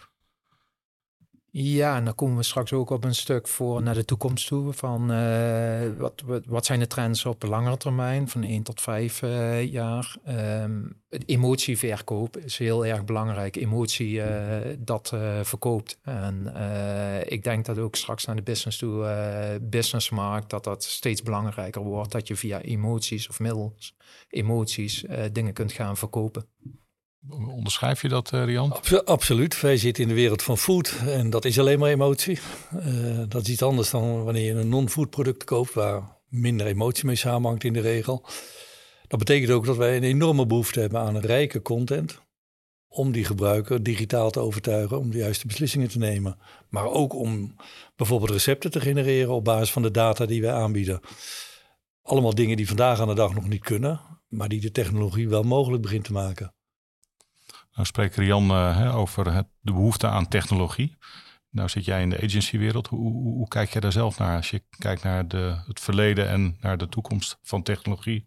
Ja, 1.52 1.97
en 1.97 2.04
dan 2.04 2.14
komen 2.14 2.37
we 2.37 2.42
straks 2.42 2.73
ook 2.73 2.90
op 2.90 3.04
een 3.04 3.14
stuk 3.14 3.49
voor 3.49 3.83
naar 3.83 3.95
de 3.95 4.04
toekomst 4.04 4.47
toe. 4.47 4.73
Van 4.73 5.12
uh, 5.12 5.99
wat, 5.99 6.23
wat 6.47 6.66
zijn 6.66 6.78
de 6.78 6.87
trends 6.87 7.26
op 7.26 7.42
langere 7.42 7.76
termijn, 7.76 8.28
van 8.28 8.42
1 8.42 8.62
tot 8.62 8.80
5 8.80 9.23
uh, 9.23 9.59
eh, 9.59 9.73
jaar. 9.73 10.16
Um, 10.28 11.02
emotieverkoop 11.26 12.37
is 12.37 12.59
heel 12.59 12.87
erg 12.87 13.04
belangrijk. 13.04 13.57
Emotie, 13.57 14.12
uh, 14.12 14.26
dat 14.78 15.09
verkoopt. 15.42 15.99
En 16.02 16.54
ik 17.26 17.45
denk 17.45 17.64
dat 17.64 17.78
ook 17.78 17.97
straks 17.97 18.25
naar 18.25 18.37
de 18.37 18.42
business 18.42 18.78
toe, 18.78 19.59
businessmarkt, 19.62 20.50
dat 20.50 20.64
dat 20.64 20.85
steeds 20.85 21.23
belangrijker 21.23 21.83
wordt. 21.83 22.12
Dat 22.12 22.28
je 22.28 22.37
via 22.37 22.61
emoties 22.61 23.28
of 23.28 23.40
middels 23.40 23.97
emoties 24.28 25.04
dingen 25.33 25.52
kunt 25.52 25.73
gaan 25.73 25.97
verkopen. 25.97 26.47
Onderschrijf 27.28 28.02
je 28.02 28.08
dat, 28.08 28.32
uh, 28.32 28.44
Rian? 28.44 28.76
absoluut. 29.04 29.60
Wij 29.60 29.76
zitten 29.76 30.02
in 30.02 30.08
de 30.08 30.14
wereld 30.14 30.42
van 30.42 30.58
food 30.58 30.96
en 31.06 31.30
dat 31.30 31.44
is 31.44 31.58
alleen 31.58 31.78
maar 31.78 31.90
emotie. 31.90 32.38
Uh, 32.86 33.18
dat 33.28 33.42
is 33.42 33.48
iets 33.48 33.62
anders 33.62 33.90
dan 33.90 34.24
wanneer 34.24 34.44
je 34.44 34.60
een 34.60 34.68
non-food 34.68 35.10
product 35.10 35.44
koopt 35.44 35.74
waar 35.74 36.18
minder 36.28 36.66
emotie 36.66 37.06
mee 37.06 37.16
samenhangt 37.16 37.64
in 37.64 37.72
de 37.72 37.80
regel. 37.80 38.26
Dat 39.06 39.18
betekent 39.18 39.50
ook 39.50 39.66
dat 39.66 39.76
wij 39.76 39.96
een 39.96 40.02
enorme 40.02 40.46
behoefte 40.46 40.80
hebben 40.80 41.00
aan 41.00 41.18
rijke 41.18 41.62
content. 41.62 42.20
Om 42.88 43.12
die 43.12 43.24
gebruiker 43.24 43.82
digitaal 43.82 44.30
te 44.30 44.40
overtuigen 44.40 44.98
om 44.98 45.10
de 45.10 45.18
juiste 45.18 45.46
beslissingen 45.46 45.88
te 45.88 45.98
nemen. 45.98 46.38
Maar 46.68 46.86
ook 46.86 47.14
om 47.14 47.56
bijvoorbeeld 47.96 48.30
recepten 48.30 48.70
te 48.70 48.80
genereren 48.80 49.34
op 49.34 49.44
basis 49.44 49.72
van 49.72 49.82
de 49.82 49.90
data 49.90 50.26
die 50.26 50.42
wij 50.42 50.52
aanbieden. 50.52 51.00
Allemaal 52.02 52.34
dingen 52.34 52.56
die 52.56 52.66
vandaag 52.66 53.00
aan 53.00 53.08
de 53.08 53.14
dag 53.14 53.34
nog 53.34 53.48
niet 53.48 53.64
kunnen, 53.64 54.00
maar 54.28 54.48
die 54.48 54.60
de 54.60 54.70
technologie 54.70 55.28
wel 55.28 55.42
mogelijk 55.42 55.82
begint 55.82 56.04
te 56.04 56.12
maken. 56.12 56.54
Nou 57.72 57.86
spreekt 57.86 58.16
Rian 58.16 58.50
uh, 58.50 58.96
over 58.96 59.32
het, 59.32 59.46
de 59.60 59.72
behoefte 59.72 60.06
aan 60.06 60.28
technologie. 60.28 60.96
Nou 61.50 61.68
zit 61.68 61.84
jij 61.84 62.02
in 62.02 62.10
de 62.10 62.22
agencywereld. 62.22 62.86
Hoe, 62.86 63.12
hoe, 63.12 63.34
hoe, 63.34 63.48
kijk 63.48 63.70
jij 63.70 63.80
daar 63.80 63.92
zelf 63.92 64.18
naar 64.18 64.36
als 64.36 64.50
je 64.50 64.62
kijkt 64.78 65.02
naar 65.02 65.28
de, 65.28 65.62
het 65.66 65.80
verleden 65.80 66.28
en 66.28 66.56
naar 66.60 66.78
de 66.78 66.88
toekomst 66.88 67.38
van 67.42 67.62
technologie? 67.62 68.26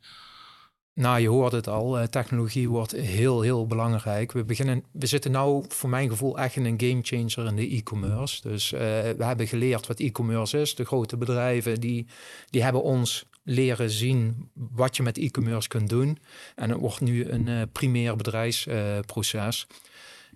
Nou, 0.95 1.19
je 1.19 1.29
hoort 1.29 1.51
het 1.51 1.67
al. 1.67 1.99
Eh, 1.99 2.07
technologie 2.07 2.69
wordt 2.69 2.91
heel, 2.91 3.41
heel 3.41 3.67
belangrijk. 3.67 4.31
We, 4.31 4.43
beginnen, 4.43 4.83
we 4.91 5.05
zitten 5.05 5.31
nu, 5.31 5.63
voor 5.67 5.89
mijn 5.89 6.09
gevoel, 6.09 6.37
echt 6.37 6.55
in 6.55 6.65
een 6.65 6.81
gamechanger 6.81 7.49
in 7.49 7.55
de 7.55 7.75
e-commerce. 7.75 8.41
Dus 8.41 8.73
uh, 8.73 8.79
we 8.79 9.23
hebben 9.23 9.47
geleerd 9.47 9.87
wat 9.87 9.99
e-commerce 9.99 10.59
is. 10.59 10.75
De 10.75 10.85
grote 10.85 11.17
bedrijven 11.17 11.79
die, 11.79 12.07
die 12.49 12.63
hebben 12.63 12.83
ons 12.83 13.25
leren 13.43 13.89
zien 13.89 14.49
wat 14.53 14.97
je 14.97 15.03
met 15.03 15.17
e-commerce 15.17 15.67
kunt 15.67 15.89
doen. 15.89 16.17
En 16.55 16.69
het 16.69 16.79
wordt 16.79 17.01
nu 17.01 17.29
een 17.29 17.47
uh, 17.47 17.61
primair 17.71 18.15
bedrijfsproces. 18.15 19.67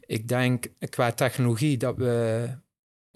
ik 0.06 0.28
denk 0.28 0.68
qua 0.90 1.12
technologie 1.12 1.78
dat 1.78 1.98
we 1.98 2.50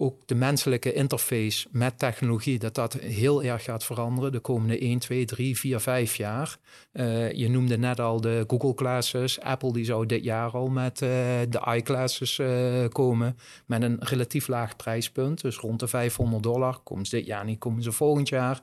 ook 0.02 0.26
de 0.26 0.34
menselijke 0.34 0.92
interface 0.92 1.68
met 1.70 1.98
technologie, 1.98 2.58
dat 2.58 2.74
dat 2.74 2.92
heel 2.92 3.42
erg 3.42 3.64
gaat 3.64 3.84
veranderen 3.84 4.32
de 4.32 4.38
komende 4.38 4.78
1, 4.78 4.98
2, 4.98 5.24
3, 5.24 5.58
4, 5.58 5.80
5 5.80 6.16
jaar. 6.16 6.56
Uh, 6.92 7.32
je 7.32 7.48
noemde 7.48 7.78
net 7.78 8.00
al 8.00 8.20
de 8.20 8.44
Google 8.46 8.74
Classes. 8.74 9.40
Apple 9.40 9.72
die 9.72 9.84
zou 9.84 10.06
dit 10.06 10.24
jaar 10.24 10.50
al 10.50 10.68
met 10.68 10.98
de 10.98 11.74
iClasses 11.74 12.38
uh, 12.38 12.84
komen. 12.88 13.38
Met 13.66 13.82
een 13.82 13.96
relatief 14.00 14.48
laag 14.48 14.76
prijspunt, 14.76 15.40
dus 15.40 15.56
rond 15.56 15.80
de 15.80 15.88
500 15.88 16.42
dollar. 16.42 16.80
Ze 17.02 17.16
dit 17.16 17.26
jaar 17.26 17.44
niet, 17.44 17.58
komen 17.58 17.82
ze 17.82 17.92
volgend 17.92 18.28
jaar. 18.28 18.60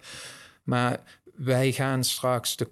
Maar 0.63 1.18
wij 1.39 1.71
gaan 1.71 2.03
straks 2.03 2.55
de 2.55 2.69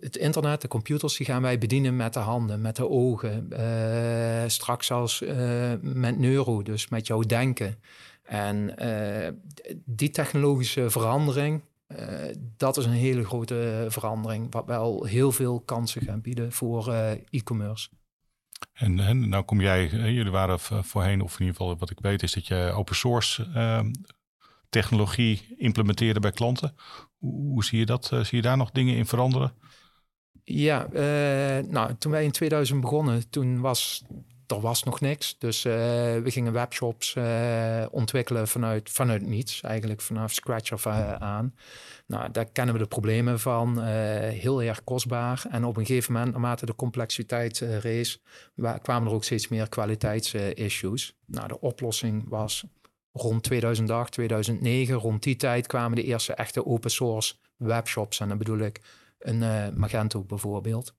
het 0.00 0.16
internet, 0.16 0.60
de 0.60 0.68
computers, 0.68 1.16
die 1.16 1.26
gaan 1.26 1.42
wij 1.42 1.58
bedienen 1.58 1.96
met 1.96 2.14
de 2.14 2.18
handen, 2.18 2.60
met 2.60 2.76
de 2.76 2.88
ogen. 2.88 3.48
Uh, 3.52 4.42
straks 4.46 4.90
als 4.90 5.20
uh, 5.20 5.72
met 5.80 6.18
neuro, 6.18 6.62
dus 6.62 6.88
met 6.88 7.06
jouw 7.06 7.20
denken. 7.20 7.78
En 8.22 8.74
uh, 8.82 9.28
die 9.84 10.10
technologische 10.10 10.90
verandering, 10.90 11.62
dat 12.56 12.76
is 12.76 12.84
een 12.84 12.90
hele 12.90 13.24
grote 13.24 13.86
verandering, 13.88 14.52
wat 14.52 14.66
wel 14.66 15.04
heel 15.04 15.32
veel 15.32 15.60
kansen 15.60 16.02
gaan 16.02 16.20
bieden 16.20 16.52
voor 16.52 16.92
e-commerce. 17.30 17.88
En, 18.72 19.00
en 19.00 19.28
nou 19.28 19.44
kom 19.44 19.60
jij, 19.60 19.88
jullie 19.88 20.30
waren 20.30 20.60
voorheen, 20.60 21.20
of 21.20 21.32
in 21.32 21.46
ieder 21.46 21.56
geval 21.56 21.78
wat 21.78 21.90
ik 21.90 22.00
weet, 22.00 22.22
is 22.22 22.32
dat 22.32 22.46
je 22.46 22.72
open 22.74 22.96
source 22.96 23.46
technologie 24.68 25.54
implementeerde 25.56 26.20
bij 26.20 26.32
klanten. 26.32 26.74
Hoe, 27.18 27.64
zie 27.64 27.78
je 27.78 27.86
dat? 27.86 28.04
zie 28.04 28.36
je 28.36 28.42
daar 28.42 28.56
nog 28.56 28.70
dingen 28.70 28.96
in 28.96 29.06
veranderen? 29.06 29.52
Ja, 30.44 30.86
uh, 30.92 31.70
nou, 31.70 31.94
toen 31.98 32.12
wij 32.12 32.24
in 32.24 32.30
2000 32.30 32.80
begonnen, 32.80 33.30
toen 33.30 33.60
was 33.60 34.04
er 34.46 34.60
was 34.60 34.82
nog 34.82 35.00
niks. 35.00 35.38
Dus 35.38 35.64
uh, 35.64 35.72
we 35.72 36.30
gingen 36.30 36.52
webshops 36.52 37.16
ontwikkelen 37.90 38.48
vanuit, 38.48 38.90
vanuit 38.90 39.26
niets, 39.26 39.60
eigenlijk 39.60 40.00
vanaf 40.00 40.32
scratch 40.32 40.72
af 40.72 40.86
aan. 40.86 41.54
Nou, 42.06 42.30
daar 42.30 42.44
kennen 42.44 42.74
we 42.74 42.80
de 42.80 42.86
problemen 42.86 43.40
van, 43.40 43.82
heel 43.82 44.62
erg 44.62 44.84
kostbaar. 44.84 45.44
En 45.50 45.64
op 45.64 45.76
een 45.76 45.86
gegeven 45.86 46.12
moment, 46.12 46.32
naarmate 46.32 46.66
de 46.66 46.74
complexiteit 46.74 47.58
rees, 47.58 48.22
kwamen 48.82 49.08
er 49.08 49.14
ook 49.14 49.24
steeds 49.24 49.48
meer 49.48 49.68
kwaliteitsissues. 49.68 51.16
nou, 51.26 51.48
de 51.48 51.60
oplossing 51.60 52.28
was 52.28 52.64
rond 53.16 53.42
2008, 53.42 54.12
2009, 54.12 54.94
rond 54.94 55.22
die 55.22 55.36
tijd 55.36 55.66
kwamen 55.66 55.96
de 55.96 56.04
eerste 56.04 56.34
echte 56.34 56.66
open 56.66 56.90
source 56.90 57.34
webshops. 57.56 58.20
En 58.20 58.28
dan 58.28 58.38
bedoel 58.38 58.58
ik 58.58 58.80
een 59.18 59.42
uh, 59.42 59.68
Magento 59.74 60.24
bijvoorbeeld. 60.24 60.94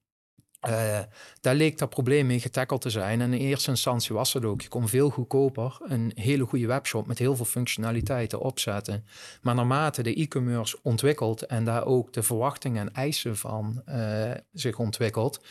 Uh, 0.67 0.99
daar 1.41 1.55
leek 1.55 1.77
dat 1.77 1.89
probleem 1.89 2.25
mee 2.25 2.39
getackeld 2.39 2.81
te 2.81 2.89
zijn. 2.89 3.21
En 3.21 3.33
in 3.33 3.39
eerste 3.39 3.69
instantie 3.69 4.15
was 4.15 4.33
het 4.33 4.45
ook. 4.45 4.61
Je 4.61 4.67
kon 4.67 4.87
veel 4.87 5.09
goedkoper 5.09 5.77
een 5.79 6.11
hele 6.15 6.45
goede 6.45 6.67
webshop 6.67 7.07
met 7.07 7.17
heel 7.17 7.35
veel 7.35 7.45
functionaliteiten 7.45 8.39
opzetten. 8.39 9.05
Maar 9.41 9.55
naarmate 9.55 10.03
de 10.03 10.13
e-commerce 10.13 10.79
ontwikkelt 10.83 11.41
en 11.41 11.65
daar 11.65 11.85
ook 11.85 12.13
de 12.13 12.23
verwachtingen 12.23 12.87
en 12.87 12.93
eisen 12.93 13.37
van 13.37 13.81
uh, 13.89 14.31
zich 14.53 14.79
ontwikkelt, 14.79 15.41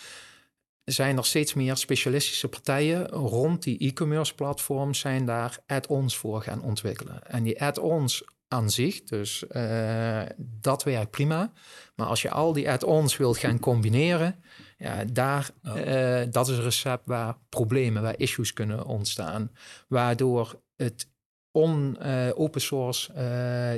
zijn 0.94 1.16
er 1.16 1.24
steeds 1.24 1.54
meer 1.54 1.76
specialistische 1.76 2.48
partijen 2.48 3.08
rond 3.08 3.62
die 3.62 3.78
e-commerce 3.78 4.34
platforms 4.34 4.98
zijn 4.98 5.24
daar 5.24 5.58
add-ons 5.66 6.16
voor 6.16 6.42
gaan 6.42 6.62
ontwikkelen. 6.62 7.22
En 7.26 7.42
die 7.42 7.62
add-ons 7.62 8.24
aan 8.48 8.70
zich. 8.70 9.02
Dus 9.02 9.44
uh, 9.50 10.22
dat 10.38 10.82
werkt 10.82 11.10
prima. 11.10 11.52
Maar 11.94 12.06
als 12.06 12.22
je 12.22 12.30
al 12.30 12.52
die 12.52 12.70
add-ons 12.70 13.16
wilt 13.16 13.38
gaan 13.38 13.58
combineren, 13.58 14.42
ja, 14.78 15.04
daar, 15.04 15.50
uh, 15.62 16.22
dat 16.30 16.48
is 16.48 16.56
een 16.56 16.62
recept 16.62 17.06
waar 17.06 17.38
problemen, 17.48 18.02
waar 18.02 18.18
issues 18.18 18.52
kunnen 18.52 18.84
ontstaan. 18.84 19.50
Waardoor 19.88 20.62
het 20.76 21.08
on, 21.56 21.96
uh, 22.02 22.28
open 22.34 22.60
source 22.60 23.12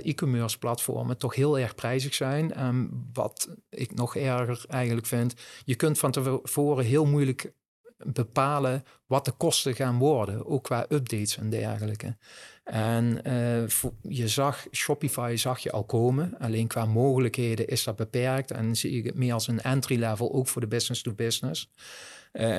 e-commerce 0.05 0.59
platformen 0.59 1.19
toch 1.19 1.35
heel 1.35 1.59
erg 1.59 1.75
prijzig 1.75 2.15
zijn. 2.15 2.53
En 2.55 2.91
wat 3.13 3.49
ik 3.71 3.95
nog 3.95 4.17
erger 4.17 4.65
eigenlijk 4.69 5.07
vind, 5.07 5.35
je 5.65 5.75
kunt 5.75 5.99
van 5.99 6.11
tevoren 6.11 6.85
heel 6.85 7.07
moeilijk 7.07 7.53
bepalen 8.13 8.85
wat 9.07 9.25
de 9.25 9.31
kosten 9.31 9.75
gaan 9.75 9.99
worden, 9.99 10.47
ook 10.47 10.65
qua 10.65 10.87
updates 10.89 11.37
en 11.37 11.51
dergelijke. 11.51 12.17
En 12.65 13.21
uh, 13.27 13.67
je 14.03 14.29
zag, 14.29 14.67
Shopify 14.73 15.35
zag 15.37 15.59
je 15.59 15.73
al 15.73 15.85
komen. 15.85 16.39
Alleen 16.39 16.67
qua 16.67 16.85
mogelijkheden 16.85 17.67
is 17.67 17.85
dat 17.85 17.97
beperkt. 17.97 18.51
En 18.51 18.77
zie 18.77 18.91
ik 18.91 19.05
het 19.05 19.15
meer 19.15 19.33
als 19.33 19.49
een 19.49 19.61
entry 19.61 19.99
level, 19.99 20.33
ook 20.33 20.49
voor 20.49 20.61
de 20.61 20.69
business 20.69 21.03
to 21.03 21.13
business. 21.13 21.71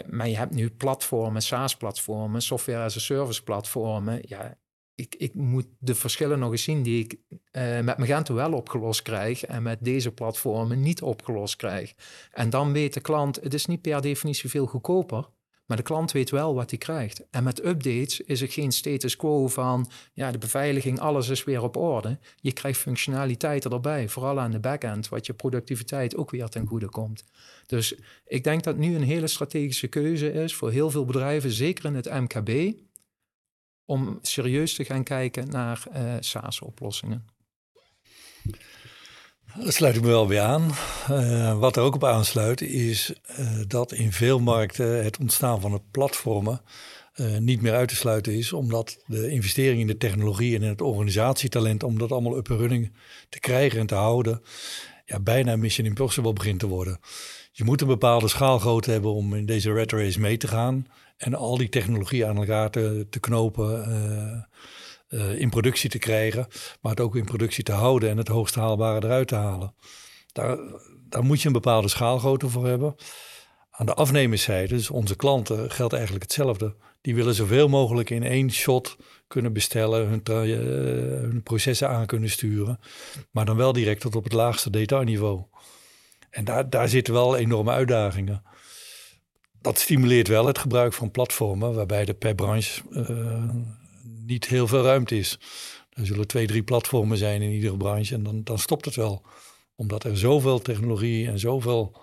Maar 0.10 0.28
je 0.28 0.38
hebt 0.38 0.54
nu 0.54 0.70
platformen, 0.70 1.42
SaaS-platformen, 1.42 2.42
software 2.42 2.84
as 2.84 2.96
a 2.96 3.00
service 3.00 3.44
platformen. 3.44 4.20
Ja, 4.22 4.58
ik, 5.00 5.16
ik 5.18 5.34
moet 5.34 5.68
de 5.80 5.96
verschillen 5.96 6.40
nog 6.40 6.52
eens 6.52 6.64
zien 6.64 6.84
die 6.84 7.04
ik 7.04 7.18
uh, 7.32 7.80
met 7.80 7.98
Magento 7.98 8.34
wel 8.34 8.54
opgelost 8.54 9.02
krijg 9.02 9.46
en 9.46 9.64
met 9.64 9.78
deze 9.82 10.12
platformen 10.12 10.82
niet 10.82 11.02
opgelost 11.02 11.56
krijg. 11.56 11.94
En 12.32 12.50
dan 12.50 12.72
weet 12.72 12.94
de 12.94 13.00
klant, 13.00 13.40
het 13.42 13.54
is 13.54 13.66
niet 13.66 13.82
per 13.82 14.02
definitie 14.02 14.50
veel 14.50 14.66
goedkoper. 14.66 15.30
Maar 15.66 15.78
de 15.78 15.84
klant 15.84 16.12
weet 16.12 16.30
wel 16.30 16.54
wat 16.54 16.70
hij 16.70 16.80
krijgt. 16.80 17.30
En 17.32 17.44
met 17.44 17.66
updates 17.66 18.22
is 18.22 18.42
er 18.42 18.48
geen 18.48 18.72
status 18.72 19.16
quo 19.16 19.48
van 19.48 19.90
ja, 20.14 20.32
de 20.32 20.38
beveiliging, 20.38 21.00
alles 21.00 21.30
is 21.30 21.44
weer 21.44 21.64
op 21.64 21.78
orde. 21.78 22.20
Je 22.36 22.52
krijgt 22.52 22.80
functionaliteiten 22.80 23.72
erbij, 23.72 24.10
vooral 24.10 24.40
aan 24.40 24.52
de 24.52 24.60
backend, 24.60 25.10
wat 25.10 25.26
je 25.26 25.34
productiviteit 25.34 26.16
ook 26.16 26.32
weer 26.32 26.48
ten 26.48 26.68
goede 26.68 26.90
komt. 26.90 27.24
Dus 27.66 27.96
ik 28.26 28.44
denk 28.44 28.64
dat 28.64 28.78
nu 28.78 28.96
een 28.96 29.04
hele 29.04 29.28
strategische 29.28 29.88
keuze 29.88 30.32
is 30.32 30.56
voor 30.56 30.72
heel 30.72 30.90
veel 30.90 31.06
bedrijven, 31.06 31.52
zeker 31.52 31.86
in 31.86 31.96
het 31.96 32.12
MKB, 32.12 32.74
om 33.90 34.20
serieus 34.22 34.74
te 34.74 34.86
gaan 34.86 35.04
kijken 35.04 35.50
naar 35.50 35.84
uh, 35.96 36.14
SaaS-oplossingen. 36.20 37.26
Dat 39.56 39.74
sluit 39.74 39.96
ik 39.96 40.02
me 40.02 40.08
wel 40.08 40.28
weer 40.28 40.42
aan. 40.42 40.72
Uh, 41.12 41.60
wat 41.60 41.76
er 41.76 41.84
ook 41.84 41.96
op 41.96 42.04
aansluit 42.04 42.62
is 42.62 43.14
uh, 43.40 43.62
dat 43.68 43.92
in 43.92 44.12
veel 44.12 44.40
markten 44.40 45.04
het 45.04 45.18
ontstaan 45.18 45.62
van 45.62 45.74
het 45.74 45.92
platformen 45.92 46.62
niet 47.40 47.62
meer 47.62 47.74
uit 47.74 47.90
te 47.90 47.96
sluiten 47.96 48.34
is, 48.34 48.54
omdat 48.54 49.04
de 49.06 49.30
investering 49.30 49.80
in 49.82 49.88
de 49.88 49.98
technologie 49.98 50.56
en 50.56 50.62
in 50.62 50.70
het 50.70 50.82
organisatietalent 50.82 51.84
om 51.84 51.98
dat 51.98 52.12
allemaal 52.12 52.38
up 52.38 52.48
running 52.48 52.94
te 53.30 53.40
krijgen 53.40 53.80
en 53.80 53.88
te 53.88 53.96
houden, 53.96 54.42
ja, 55.06 55.20
bijna 55.20 55.56
mission 55.56 55.88
impossible 55.88 56.34
begint 56.34 56.60
te 56.60 56.68
worden. 56.68 57.00
Je 57.60 57.66
moet 57.66 57.82
een 57.82 57.88
bepaalde 57.88 58.28
schaalgrootte 58.28 58.92
hebben 58.92 59.14
om 59.14 59.34
in 59.34 59.46
deze 59.46 59.74
red 59.74 59.92
race 59.92 60.20
mee 60.20 60.38
te 60.38 60.48
gaan 60.48 60.88
en 61.18 61.36
al 61.36 61.58
die 61.58 61.70
technologie 61.70 62.26
aan 62.26 62.38
elkaar 62.38 62.70
te, 62.70 63.08
knopen 63.20 63.90
uh, 65.10 65.40
in 65.40 65.50
productie 65.50 65.90
te 65.90 65.98
krijgen, 65.98 66.48
maar 66.82 66.92
het 66.92 67.00
ook 67.00 67.16
in 67.16 67.26
productie 67.26 67.64
te 67.64 67.72
houden 67.72 68.10
en 68.10 68.18
het 68.18 68.28
hoogst 68.28 68.56
haalbare 68.56 69.06
eruit 69.06 69.28
te 69.28 69.36
halen. 69.36 69.74
Daar, 70.32 70.58
daar 71.10 71.24
moet 71.24 71.42
je 71.42 71.48
een 71.48 71.54
bepaalde 71.54 71.88
schaalgrootte 71.88 72.50
voor 72.50 72.68
hebben. 72.68 72.96
Aan 73.72 73.86
de 73.86 73.94
afnemerszijde, 73.94 74.76
dus 74.76 74.90
onze 74.90 75.16
klanten, 75.16 75.72
geldt 75.72 75.94
eigenlijk 75.94 76.24
hetzelfde. 76.24 76.76
Die 77.02 77.16
willen 77.16 77.36
zoveel 77.36 77.68
mogelijk 77.68 78.10
in 78.10 78.24
één 78.24 78.52
shot 78.52 78.98
kunnen 79.28 79.54
bestellen, 79.54 80.08
hun, 80.08 80.22
uh, 80.30 80.58
hun 81.22 81.44
processen 81.44 81.90
aan 81.90 82.06
kunnen 82.06 82.30
sturen, 82.30 82.80
maar 83.32 83.46
dan 83.46 83.58
wel 83.58 83.74
direct 83.74 84.02
tot 84.02 84.16
op 84.16 84.24
het 84.24 84.34
laagste 84.34 84.70
detailniveau. 84.70 85.44
En 86.30 86.46
daar, 86.46 86.70
daar 86.70 86.90
zitten 86.90 87.14
wel 87.14 87.38
enorme 87.38 87.72
uitdagingen. 87.72 88.44
Dat 89.62 89.80
stimuleert 89.80 90.28
wel 90.28 90.46
het 90.46 90.58
gebruik 90.58 90.94
van 90.94 91.12
platformen, 91.12 91.74
waarbij 91.74 92.06
er 92.06 92.14
per 92.14 92.36
branche 92.36 92.82
uh, 92.92 93.56
niet 94.04 94.48
heel 94.48 94.68
veel 94.68 94.84
ruimte 94.84 95.18
is. 95.18 95.40
Er 95.90 96.06
zullen 96.06 96.28
twee, 96.28 96.48
drie 96.48 96.64
platformen 96.64 97.18
zijn 97.18 97.42
in 97.42 97.52
iedere 97.52 97.78
branche 97.78 98.16
en 98.16 98.24
dan, 98.24 98.44
dan 98.44 98.60
stopt 98.60 98.86
het 98.86 98.96
wel. 98.96 99.26
Omdat 99.76 100.04
er 100.04 100.18
zoveel 100.18 100.60
technologie 100.60 101.28
en 101.28 101.40
zoveel 101.40 102.02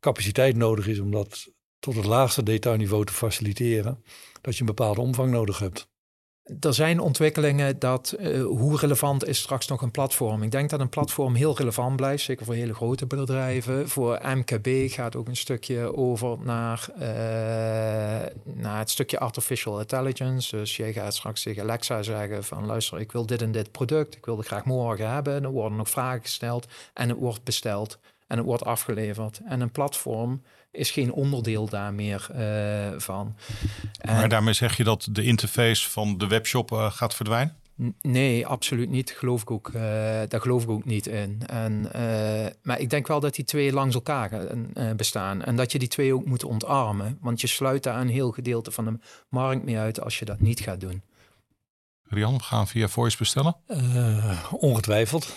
capaciteit 0.00 0.56
nodig 0.56 0.86
is 0.86 0.98
om 0.98 1.10
dat 1.10 1.48
tot 1.78 1.96
het 1.96 2.04
laagste 2.04 2.42
detailniveau 2.42 3.04
te 3.04 3.12
faciliteren, 3.12 4.02
dat 4.40 4.54
je 4.54 4.60
een 4.60 4.66
bepaalde 4.66 5.00
omvang 5.00 5.30
nodig 5.30 5.58
hebt. 5.58 5.88
Er 6.60 6.74
zijn 6.74 7.00
ontwikkelingen 7.00 7.78
dat 7.78 8.16
uh, 8.20 8.44
hoe 8.44 8.76
relevant 8.76 9.26
is 9.26 9.38
straks 9.38 9.66
nog 9.66 9.82
een 9.82 9.90
platform? 9.90 10.42
Ik 10.42 10.50
denk 10.50 10.70
dat 10.70 10.80
een 10.80 10.88
platform 10.88 11.34
heel 11.34 11.56
relevant 11.56 11.96
blijft, 11.96 12.24
zeker 12.24 12.44
voor 12.44 12.54
hele 12.54 12.74
grote 12.74 13.06
bedrijven. 13.06 13.88
Voor 13.88 14.20
MKB 14.22 14.90
gaat 14.90 15.16
ook 15.16 15.28
een 15.28 15.36
stukje 15.36 15.96
over 15.96 16.38
naar, 16.42 16.88
uh, 16.94 17.02
naar 18.54 18.78
het 18.78 18.90
stukje 18.90 19.18
artificial 19.18 19.80
intelligence. 19.80 20.56
Dus 20.56 20.76
jij 20.76 20.92
gaat 20.92 21.14
straks 21.14 21.42
tegen 21.42 21.62
Alexa 21.62 22.02
zeggen 22.02 22.44
van 22.44 22.66
luister, 22.66 23.00
ik 23.00 23.12
wil 23.12 23.26
dit 23.26 23.42
en 23.42 23.52
dit 23.52 23.70
product, 23.70 24.16
ik 24.16 24.24
wil 24.24 24.38
het 24.38 24.46
graag 24.46 24.64
morgen 24.64 25.10
hebben. 25.10 25.44
Er 25.44 25.50
worden 25.50 25.78
nog 25.78 25.90
vragen 25.90 26.20
gesteld 26.20 26.66
en 26.94 27.08
het 27.08 27.18
wordt 27.18 27.44
besteld 27.44 27.98
en 28.26 28.36
het 28.36 28.46
wordt 28.46 28.64
afgeleverd. 28.64 29.40
En 29.44 29.60
een 29.60 29.70
platform 29.70 30.42
is 30.70 30.90
geen 30.90 31.12
onderdeel 31.12 31.68
daar 31.68 31.94
meer 31.94 32.28
uh, 32.36 33.00
van. 33.00 33.36
Maar 34.04 34.28
daarmee 34.28 34.54
zeg 34.54 34.76
je 34.76 34.84
dat 34.84 35.08
de 35.10 35.22
interface 35.22 35.90
van 35.90 36.18
de 36.18 36.26
webshop 36.26 36.70
uh, 36.70 36.92
gaat 36.92 37.14
verdwijnen? 37.14 37.56
Nee, 38.00 38.46
absoluut 38.46 38.90
niet. 38.90 39.10
Geloof 39.10 39.42
ik 39.42 39.50
ook, 39.50 39.68
uh, 39.68 39.82
daar 40.28 40.40
geloof 40.40 40.62
ik 40.62 40.68
ook 40.68 40.84
niet 40.84 41.06
in. 41.06 41.42
En, 41.46 41.90
maar 42.62 42.80
ik 42.80 42.90
denk 42.90 43.06
wel 43.06 43.20
dat 43.20 43.34
die 43.34 43.44
twee 43.44 43.72
langs 43.72 43.94
elkaar 43.94 44.30
bestaan. 44.96 45.42
En 45.42 45.56
dat 45.56 45.72
je 45.72 45.78
die 45.78 45.88
twee 45.88 46.14
ook 46.14 46.24
moet 46.24 46.44
ontarmen. 46.44 47.18
Want 47.20 47.40
je 47.40 47.46
sluit 47.46 47.82
daar 47.82 48.00
een 48.00 48.08
heel 48.08 48.30
gedeelte 48.30 48.70
van 48.70 48.84
de 48.84 48.98
markt 49.28 49.64
mee 49.64 49.78
uit 49.78 50.00
als 50.00 50.18
je 50.18 50.24
dat 50.24 50.40
niet 50.40 50.60
gaat 50.60 50.80
doen. 50.80 51.02
Rian, 52.10 52.36
we 52.36 52.42
gaan 52.42 52.68
via 52.68 52.88
voice 52.88 53.16
bestellen? 53.16 53.56
ongetwijfeld. 54.50 55.34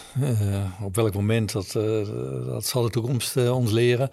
op 0.83 0.95
welk 0.95 1.13
moment, 1.13 1.51
dat, 1.51 1.71
dat 2.45 2.65
zal 2.65 2.83
de 2.83 2.89
toekomst 2.89 3.37
ons 3.37 3.71
leren. 3.71 4.09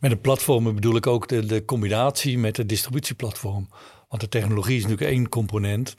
Met 0.00 0.10
de 0.10 0.16
platformen 0.16 0.74
bedoel 0.74 0.96
ik 0.96 1.06
ook 1.06 1.28
de, 1.28 1.46
de 1.46 1.64
combinatie 1.64 2.38
met 2.38 2.56
het 2.56 2.68
distributieplatform. 2.68 3.68
Want 4.08 4.22
de 4.22 4.28
technologie 4.28 4.76
is 4.76 4.82
natuurlijk 4.82 5.10
één 5.10 5.28
component. 5.28 5.96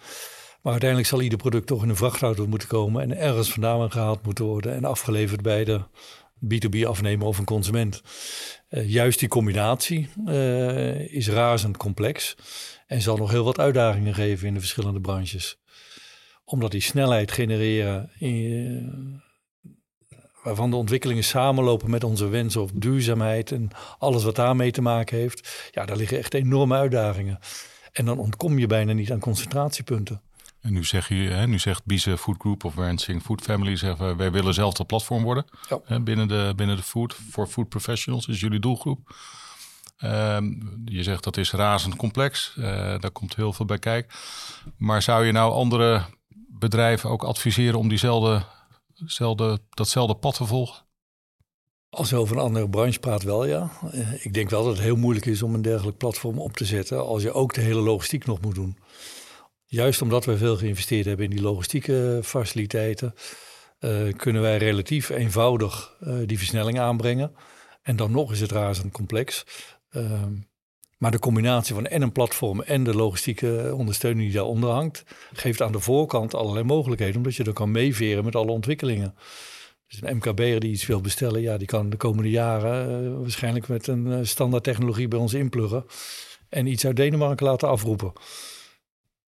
Maar 0.61 0.71
uiteindelijk 0.71 1.09
zal 1.09 1.21
ieder 1.21 1.37
product 1.37 1.67
toch 1.67 1.83
in 1.83 1.89
een 1.89 1.95
vrachtauto 1.95 2.47
moeten 2.47 2.67
komen 2.67 3.01
en 3.01 3.17
ergens 3.17 3.51
vandaan 3.51 3.91
gehaald 3.91 4.23
moeten 4.23 4.45
worden 4.45 4.75
en 4.75 4.85
afgeleverd 4.85 5.41
bij 5.41 5.63
de 5.63 5.81
B2B-afnemer 6.45 7.27
of 7.27 7.37
een 7.37 7.45
consument. 7.45 8.01
Juist 8.69 9.19
die 9.19 9.27
combinatie 9.27 10.09
is 11.09 11.29
razend 11.29 11.77
complex 11.77 12.35
en 12.87 13.01
zal 13.01 13.17
nog 13.17 13.31
heel 13.31 13.43
wat 13.43 13.59
uitdagingen 13.59 14.13
geven 14.13 14.47
in 14.47 14.53
de 14.53 14.59
verschillende 14.59 15.01
branches. 15.01 15.57
Omdat 16.45 16.71
die 16.71 16.81
snelheid 16.81 17.31
genereren 17.31 18.09
in, 18.17 19.21
waarvan 20.43 20.69
de 20.69 20.75
ontwikkelingen 20.75 21.23
samenlopen 21.23 21.89
met 21.89 22.03
onze 22.03 22.27
wensen 22.27 22.61
op 22.61 22.71
duurzaamheid 22.73 23.51
en 23.51 23.69
alles 23.97 24.23
wat 24.23 24.35
daarmee 24.35 24.71
te 24.71 24.81
maken 24.81 25.17
heeft. 25.17 25.69
Ja, 25.71 25.85
daar 25.85 25.97
liggen 25.97 26.17
echt 26.17 26.33
enorme 26.33 26.75
uitdagingen. 26.75 27.39
En 27.91 28.05
dan 28.05 28.19
ontkom 28.19 28.59
je 28.59 28.67
bijna 28.67 28.93
niet 28.93 29.11
aan 29.11 29.19
concentratiepunten. 29.19 30.21
En 30.61 30.73
nu, 30.73 30.83
zeg 30.83 31.07
je, 31.07 31.15
hè, 31.15 31.47
nu 31.47 31.59
zegt 31.59 31.85
Bize 31.85 32.17
Food 32.17 32.35
Group 32.39 32.63
of 32.63 32.75
Wensing 32.75 33.21
Food 33.21 33.41
Family, 33.41 33.75
zeggen 33.75 34.17
wij 34.17 34.31
willen 34.31 34.53
zelf 34.53 34.73
dat 34.73 34.87
platform 34.87 35.23
worden 35.23 35.45
ja. 35.69 35.79
hè, 35.83 36.01
binnen, 36.01 36.27
de, 36.27 36.53
binnen 36.55 36.75
de 36.75 36.83
food, 36.83 37.15
voor 37.29 37.47
food 37.47 37.69
professionals, 37.69 38.27
is 38.27 38.39
jullie 38.39 38.59
doelgroep. 38.59 39.15
Uh, 40.03 40.37
je 40.85 41.03
zegt 41.03 41.23
dat 41.23 41.37
is 41.37 41.51
razend 41.51 41.95
complex, 41.95 42.55
uh, 42.57 42.65
daar 42.99 43.11
komt 43.11 43.35
heel 43.35 43.53
veel 43.53 43.65
bij 43.65 43.79
kijken. 43.79 44.17
Maar 44.77 45.01
zou 45.01 45.25
je 45.25 45.31
nou 45.31 45.53
andere 45.53 46.05
bedrijven 46.59 47.09
ook 47.09 47.23
adviseren 47.23 47.79
om 47.79 47.89
diezelfde 47.89 48.45
datzelfde 49.69 50.15
pad 50.15 50.35
te 50.35 50.45
volgen? 50.45 50.83
Als 51.89 52.09
je 52.09 52.15
over 52.15 52.35
een 52.35 52.41
andere 52.41 52.69
branche 52.69 52.99
praat, 52.99 53.23
wel 53.23 53.45
ja. 53.45 53.69
Ik 54.19 54.33
denk 54.33 54.49
wel 54.49 54.63
dat 54.63 54.73
het 54.73 54.83
heel 54.83 54.95
moeilijk 54.95 55.25
is 55.25 55.41
om 55.41 55.53
een 55.53 55.61
dergelijk 55.61 55.97
platform 55.97 56.39
op 56.39 56.57
te 56.57 56.65
zetten 56.65 57.05
als 57.05 57.21
je 57.21 57.33
ook 57.33 57.53
de 57.53 57.61
hele 57.61 57.79
logistiek 57.79 58.25
nog 58.25 58.41
moet 58.41 58.55
doen. 58.55 58.77
Juist 59.65 60.01
omdat 60.01 60.25
we 60.25 60.37
veel 60.37 60.57
geïnvesteerd 60.57 61.05
hebben 61.05 61.25
in 61.25 61.31
die 61.31 61.41
logistieke 61.41 62.19
faciliteiten, 62.23 63.13
uh, 63.79 64.13
kunnen 64.13 64.41
wij 64.41 64.57
relatief 64.57 65.09
eenvoudig 65.09 65.97
uh, 66.01 66.17
die 66.25 66.37
versnelling 66.37 66.79
aanbrengen. 66.79 67.35
En 67.81 67.95
dan 67.95 68.11
nog 68.11 68.31
is 68.31 68.41
het 68.41 68.51
razend 68.51 68.93
complex. 68.93 69.45
Uh, 69.91 70.21
maar 70.97 71.11
de 71.11 71.19
combinatie 71.19 71.75
van 71.75 71.87
en 71.87 72.01
een 72.01 72.11
platform 72.11 72.61
en 72.61 72.83
de 72.83 72.95
logistieke 72.95 73.73
ondersteuning 73.77 74.25
die 74.25 74.35
daaronder 74.35 74.69
hangt, 74.69 75.03
geeft 75.33 75.61
aan 75.61 75.71
de 75.71 75.79
voorkant 75.79 76.33
allerlei 76.33 76.65
mogelijkheden, 76.65 77.15
omdat 77.15 77.35
je 77.35 77.43
dan 77.43 77.53
kan 77.53 77.71
meeveren 77.71 78.23
met 78.23 78.35
alle 78.35 78.51
ontwikkelingen. 78.51 79.15
Dus 79.87 80.01
een 80.01 80.15
MKB'er 80.15 80.59
die 80.59 80.71
iets 80.71 80.85
wil 80.85 81.01
bestellen, 81.01 81.41
ja, 81.41 81.57
die 81.57 81.67
kan 81.67 81.89
de 81.89 81.97
komende 81.97 82.29
jaren 82.29 83.03
uh, 83.03 83.19
waarschijnlijk 83.19 83.67
met 83.67 83.87
een 83.87 84.05
uh, 84.05 84.19
standaard 84.21 84.63
technologie 84.63 85.07
bij 85.07 85.19
ons 85.19 85.33
inpluggen 85.33 85.85
en 86.49 86.65
iets 86.65 86.85
uit 86.85 86.95
Denemarken 86.95 87.45
laten 87.45 87.67
afroepen. 87.67 88.13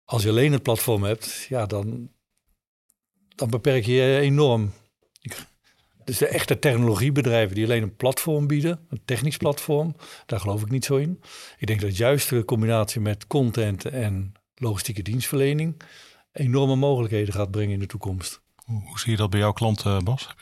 Als 0.06 0.24
je 0.24 0.30
alleen 0.30 0.52
het 0.52 0.64
platform 0.64 1.04
hebt, 1.04 1.46
ja, 1.50 1.66
dan, 1.66 2.10
dan 3.36 3.50
beperk 3.50 3.86
je 3.86 3.92
je 3.92 4.20
enorm. 4.20 4.72
Dus 6.06 6.18
de 6.18 6.28
echte 6.28 6.60
technologiebedrijven 6.60 7.56
die 7.56 7.66
alleen 7.66 7.84
een 7.84 7.96
platform 7.96 8.48
bieden, 8.48 8.80
een 8.90 9.02
technisch 9.06 9.38
platform, 9.38 9.96
daar 10.26 10.40
geloof 10.40 10.62
ik 10.62 10.70
niet 10.70 10.86
zo 10.86 10.96
in. 10.96 11.22
Ik 11.58 11.68
denk 11.68 11.82
dat 11.82 11.98
juist 11.98 12.30
de 12.30 12.46
combinatie 12.46 13.02
met 13.02 13.28
content 13.28 13.86
en 13.86 14.34
logistieke 14.56 15.02
dienstverlening 15.02 15.82
enorme 16.34 16.76
mogelijkheden 16.76 17.34
gaat 17.34 17.52
brengen 17.52 17.74
in 17.74 17.80
de 17.80 17.86
toekomst. 17.86 18.42
Hoe 18.66 19.00
zie 19.00 19.12
je 19.12 19.18
dat 19.18 19.30
bij 19.30 19.40
jouw 19.40 19.52
klanten, 19.52 20.04
Bas? 20.04 20.36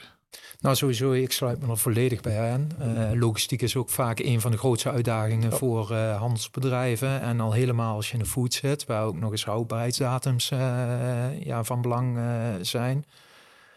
Nou, 0.59 0.75
sowieso, 0.75 1.11
ik 1.11 1.31
sluit 1.31 1.61
me 1.61 1.67
er 1.67 1.77
volledig 1.77 2.21
bij 2.21 2.51
aan. 2.51 2.69
Uh, 2.81 3.19
logistiek 3.19 3.61
is 3.61 3.75
ook 3.75 3.89
vaak 3.89 4.19
een 4.19 4.41
van 4.41 4.51
de 4.51 4.57
grootste 4.57 4.91
uitdagingen 4.91 5.51
voor 5.51 5.91
uh, 5.91 6.17
handelsbedrijven. 6.17 7.21
En 7.21 7.39
al 7.39 7.51
helemaal 7.51 7.95
als 7.95 8.07
je 8.07 8.13
in 8.13 8.19
de 8.19 8.25
food 8.25 8.53
zit, 8.53 8.85
waar 8.85 9.05
ook 9.05 9.19
nog 9.19 9.31
eens 9.31 9.45
houdbaarheidsdatums 9.45 10.51
uh, 10.51 10.59
ja, 11.43 11.63
van 11.63 11.81
belang 11.81 12.19
zijn. 12.61 13.05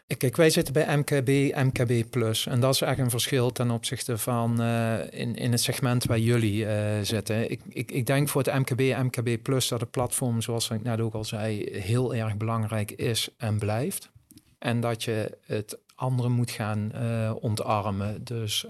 Kijk, 0.07 0.37
wij 0.37 0.51
zitten 0.51 0.73
bij 0.73 0.97
MKB, 0.97 1.57
MKB 1.57 2.11
Plus. 2.11 2.47
En 2.47 2.61
dat 2.61 2.75
is 2.75 2.81
echt 2.81 2.99
een 2.99 3.11
verschil 3.11 3.53
ten 3.53 3.71
opzichte 3.71 4.19
van 4.19 4.61
uh, 4.61 4.99
in, 5.11 5.35
in 5.35 5.51
het 5.51 5.61
segment 5.61 6.05
waar 6.05 6.19
jullie 6.19 6.65
uh, 6.65 7.01
zitten. 7.03 7.51
Ik, 7.51 7.61
ik, 7.69 7.91
ik 7.91 8.07
denk 8.07 8.29
voor 8.29 8.43
het 8.43 8.55
MKB, 8.59 8.81
MKB 8.81 9.43
Plus 9.43 9.69
dat 9.69 9.81
het 9.81 9.91
platform, 9.91 10.41
zoals 10.41 10.71
ik 10.71 10.83
net 10.83 11.01
ook 11.01 11.15
al 11.15 11.25
zei, 11.25 11.69
heel 11.73 12.15
erg 12.15 12.37
belangrijk 12.37 12.91
is 12.91 13.29
en 13.37 13.59
blijft. 13.59 14.11
En 14.59 14.81
dat 14.81 15.03
je 15.03 15.39
het 15.47 15.79
andere 15.95 16.29
moet 16.29 16.51
gaan 16.51 16.93
uh, 16.95 17.33
ontarmen. 17.41 18.25
Dus, 18.25 18.67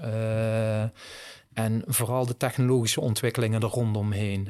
en 1.52 1.82
vooral 1.86 2.26
de 2.26 2.36
technologische 2.36 3.00
ontwikkelingen 3.00 3.62
er 3.62 3.68
rondomheen. 3.68 4.48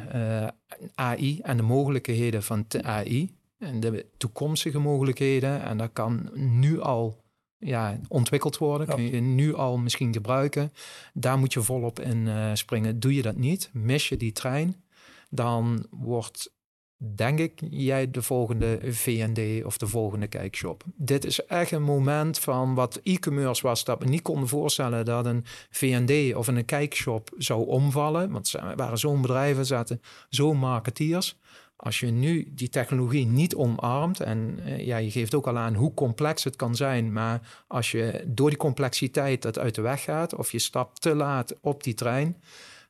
AI 0.95 1.41
en 1.43 1.57
de 1.57 1.63
mogelijkheden 1.63 2.43
van 2.43 2.67
AI 2.83 3.35
en 3.65 3.81
de 3.81 4.07
toekomstige 4.17 4.79
mogelijkheden. 4.79 5.63
En 5.63 5.79
dat 5.79 5.91
kan 5.93 6.31
nu 6.35 6.81
al 6.81 7.23
ja, 7.59 8.01
ontwikkeld 8.09 8.59
worden, 8.59 8.87
kun 8.87 9.11
je 9.11 9.21
nu 9.21 9.55
al 9.55 9.79
misschien 9.79 10.13
gebruiken. 10.13 10.73
Daar 11.13 11.39
moet 11.39 11.53
je 11.53 11.63
volop 11.63 12.01
in 12.01 12.27
uh, 12.27 12.51
springen. 12.55 13.01
Doe 13.01 13.15
je 13.15 13.23
dat 13.23 13.37
niet, 13.37 13.71
mis 13.73 14.09
je 14.09 14.17
die 14.17 14.33
trein, 14.33 14.85
dan 15.31 15.87
wordt 15.91 16.54
denk 16.97 17.39
ik 17.39 17.61
jij 17.71 18.11
de 18.11 18.23
volgende 18.23 18.79
VND 18.83 19.65
of 19.65 19.79
de 19.79 19.87
volgende 19.87 20.27
kijkshop. 20.27 20.83
Dit 20.97 21.25
is 21.25 21.47
echt 21.47 21.71
een 21.71 21.83
moment 21.83 22.39
van 22.39 22.75
wat 22.75 23.01
e-commerce 23.03 23.63
was, 23.63 23.85
dat 23.85 23.99
we 23.99 24.09
niet 24.09 24.23
konden 24.23 24.49
voorstellen 24.49 25.05
dat 25.05 25.27
een 25.27 25.45
VND 25.71 26.35
of 26.35 26.47
een 26.47 26.65
kijkshop 26.65 27.31
zou 27.37 27.67
omvallen. 27.67 28.31
Want 28.31 28.49
ze 28.49 28.73
waren 28.77 28.99
zo'n 28.99 29.21
bedrijven, 29.21 29.67
zaten 29.67 30.01
zo'n 30.29 30.57
marketeers. 30.57 31.37
Als 31.77 32.01
je 32.01 32.07
nu 32.07 32.53
die 32.55 32.69
technologie 32.69 33.27
niet 33.27 33.55
omarmt, 33.55 34.21
en 34.21 34.59
uh, 34.67 34.87
ja, 34.87 34.97
je 34.97 35.11
geeft 35.11 35.35
ook 35.35 35.47
al 35.47 35.59
aan 35.59 35.75
hoe 35.75 35.95
complex 35.95 36.45
het 36.45 36.57
kan 36.57 36.77
zijn, 36.77 37.13
maar 37.13 37.65
als 37.67 37.91
je 37.91 38.25
door 38.27 38.49
die 38.49 38.59
complexiteit 38.59 39.43
dat 39.43 39.59
uit 39.59 39.75
de 39.75 39.83
weg 39.83 40.03
gaat, 40.03 40.35
of 40.35 40.53
je 40.53 40.59
stapt 40.59 41.01
te 41.01 41.15
laat 41.15 41.55
op 41.61 41.83
die 41.83 41.95
trein, 41.95 42.37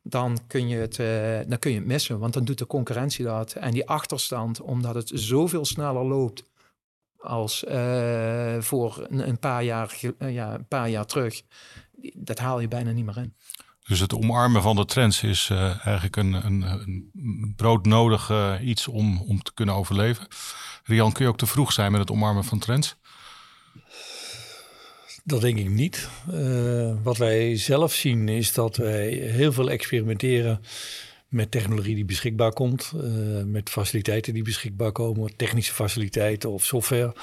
dan 0.06 0.38
kun 0.46 0.68
je 0.68 0.76
het, 0.76 0.98
uh, 0.98 1.48
dan 1.48 1.58
kun 1.58 1.70
je 1.70 1.76
het 1.76 1.86
missen, 1.86 2.18
want 2.18 2.32
dan 2.32 2.44
doet 2.44 2.58
de 2.58 2.66
concurrentie 2.66 3.24
dat. 3.24 3.52
En 3.52 3.70
die 3.70 3.88
achterstand, 3.88 4.60
omdat 4.60 4.94
het 4.94 5.10
zoveel 5.14 5.64
sneller 5.64 6.04
loopt 6.04 6.44
als 7.18 7.64
uh, 7.68 8.60
voor 8.60 9.06
een, 9.08 9.28
een, 9.28 9.38
paar 9.38 9.64
jaar, 9.64 10.00
ja, 10.18 10.54
een 10.54 10.68
paar 10.68 10.88
jaar 10.88 11.06
terug, 11.06 11.42
dat 12.14 12.38
haal 12.38 12.60
je 12.60 12.68
bijna 12.68 12.90
niet 12.90 13.04
meer 13.04 13.16
in. 13.16 13.34
Dus 13.86 14.00
het 14.00 14.14
omarmen 14.14 14.62
van 14.62 14.76
de 14.76 14.84
trends 14.84 15.22
is 15.22 15.50
eigenlijk 15.50 16.16
een, 16.16 16.32
een, 16.32 16.62
een 16.62 17.52
broodnodig 17.56 18.32
iets 18.60 18.88
om, 18.88 19.22
om 19.22 19.42
te 19.42 19.54
kunnen 19.54 19.74
overleven. 19.74 20.26
Rian, 20.84 21.12
kun 21.12 21.24
je 21.24 21.30
ook 21.30 21.38
te 21.38 21.46
vroeg 21.46 21.72
zijn 21.72 21.90
met 21.90 22.00
het 22.00 22.10
omarmen 22.10 22.44
van 22.44 22.58
trends? 22.58 22.96
Dat 25.26 25.40
denk 25.40 25.58
ik 25.58 25.70
niet. 25.70 26.08
Uh, 26.32 26.96
wat 27.02 27.16
wij 27.16 27.56
zelf 27.56 27.92
zien 27.92 28.28
is 28.28 28.52
dat 28.52 28.76
wij 28.76 29.08
heel 29.10 29.52
veel 29.52 29.70
experimenteren 29.70 30.60
met 31.28 31.50
technologie 31.50 31.94
die 31.94 32.04
beschikbaar 32.04 32.52
komt, 32.52 32.92
met 33.46 33.70
faciliteiten 33.70 34.34
die 34.34 34.42
beschikbaar 34.42 34.92
komen, 34.92 35.36
technische 35.36 35.72
faciliteiten 35.72 36.50
of 36.50 36.64
software. 36.64 37.14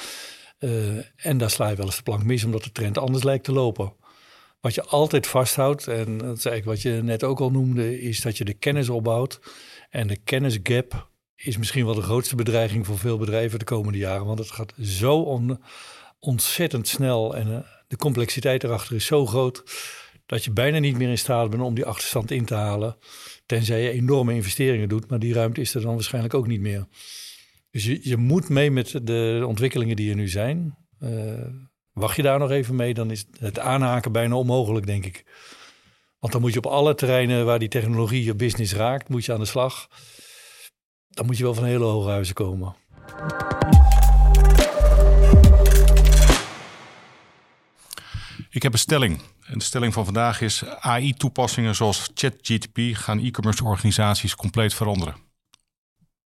en 1.15 1.37
daar 1.37 1.49
sla 1.49 1.69
je 1.69 1.75
wel 1.75 1.85
eens 1.85 1.95
de 1.95 2.03
plank 2.03 2.23
mis 2.23 2.43
omdat 2.43 2.63
de 2.63 2.71
trend 2.71 2.97
anders 2.97 3.23
lijkt 3.23 3.43
te 3.43 3.51
lopen. 3.51 3.93
Wat 4.61 4.73
je 4.73 4.83
altijd 4.83 5.27
vasthoudt, 5.27 5.87
en 5.87 6.17
dat 6.17 6.37
is 6.37 6.45
eigenlijk 6.45 6.65
wat 6.65 6.81
je 6.81 7.03
net 7.03 7.23
ook 7.23 7.39
al 7.39 7.51
noemde, 7.51 8.01
is 8.01 8.21
dat 8.21 8.37
je 8.37 8.45
de 8.45 8.53
kennis 8.53 8.89
opbouwt. 8.89 9.39
En 9.89 10.07
de 10.07 10.17
kennisgap 10.23 11.09
is 11.35 11.57
misschien 11.57 11.85
wel 11.85 11.95
de 11.95 12.01
grootste 12.01 12.35
bedreiging 12.35 12.85
voor 12.85 12.97
veel 12.97 13.17
bedrijven 13.17 13.59
de 13.59 13.65
komende 13.65 13.97
jaren. 13.97 14.25
Want 14.25 14.39
het 14.39 14.51
gaat 14.51 14.73
zo 14.81 15.41
ontzettend 16.19 16.87
snel 16.87 17.35
en 17.35 17.47
eh, 17.47 17.80
de 17.91 17.97
complexiteit 17.97 18.63
erachter 18.63 18.95
is 18.95 19.05
zo 19.05 19.25
groot 19.25 19.63
dat 20.25 20.43
je 20.43 20.51
bijna 20.51 20.79
niet 20.79 20.97
meer 20.97 21.09
in 21.09 21.17
staat 21.17 21.49
bent 21.49 21.61
om 21.61 21.73
die 21.73 21.85
achterstand 21.85 22.31
in 22.31 22.45
te 22.45 22.53
halen. 22.53 22.97
Tenzij 23.45 23.81
je 23.81 23.89
enorme 23.89 24.33
investeringen 24.33 24.89
doet, 24.89 25.09
maar 25.09 25.19
die 25.19 25.33
ruimte 25.33 25.61
is 25.61 25.73
er 25.73 25.81
dan 25.81 25.93
waarschijnlijk 25.93 26.33
ook 26.33 26.47
niet 26.47 26.61
meer. 26.61 26.87
Dus 27.71 27.85
je, 27.85 27.99
je 28.03 28.17
moet 28.17 28.49
mee 28.49 28.71
met 28.71 28.99
de 29.03 29.43
ontwikkelingen 29.47 29.95
die 29.95 30.09
er 30.09 30.15
nu 30.15 30.27
zijn. 30.27 30.77
Uh, 30.99 31.33
wacht 31.91 32.15
je 32.15 32.21
daar 32.21 32.39
nog 32.39 32.51
even 32.51 32.75
mee, 32.75 32.93
dan 32.93 33.11
is 33.11 33.25
het 33.39 33.59
aanhaken 33.59 34.11
bijna 34.11 34.35
onmogelijk, 34.35 34.85
denk 34.85 35.05
ik. 35.05 35.23
Want 36.19 36.33
dan 36.33 36.41
moet 36.41 36.53
je 36.53 36.59
op 36.59 36.65
alle 36.65 36.95
terreinen 36.95 37.45
waar 37.45 37.59
die 37.59 37.69
technologie 37.69 38.23
je 38.23 38.35
business 38.35 38.73
raakt, 38.73 39.09
moet 39.09 39.25
je 39.25 39.33
aan 39.33 39.39
de 39.39 39.45
slag. 39.45 39.87
Dan 41.09 41.25
moet 41.25 41.37
je 41.37 41.43
wel 41.43 41.53
van 41.53 41.65
hele 41.65 41.85
hoge 41.85 42.09
huizen 42.09 42.35
komen. 42.35 42.75
Ik 48.51 48.63
heb 48.63 48.73
een 48.73 48.79
stelling. 48.79 49.21
En 49.45 49.57
de 49.57 49.63
stelling 49.63 49.93
van 49.93 50.05
vandaag 50.05 50.41
is: 50.41 50.65
AI-toepassingen 50.65 51.75
zoals 51.75 52.09
ChatGTP 52.13 52.79
gaan 52.93 53.19
e-commerce 53.19 53.63
organisaties 53.63 54.35
compleet 54.35 54.73
veranderen. 54.73 55.13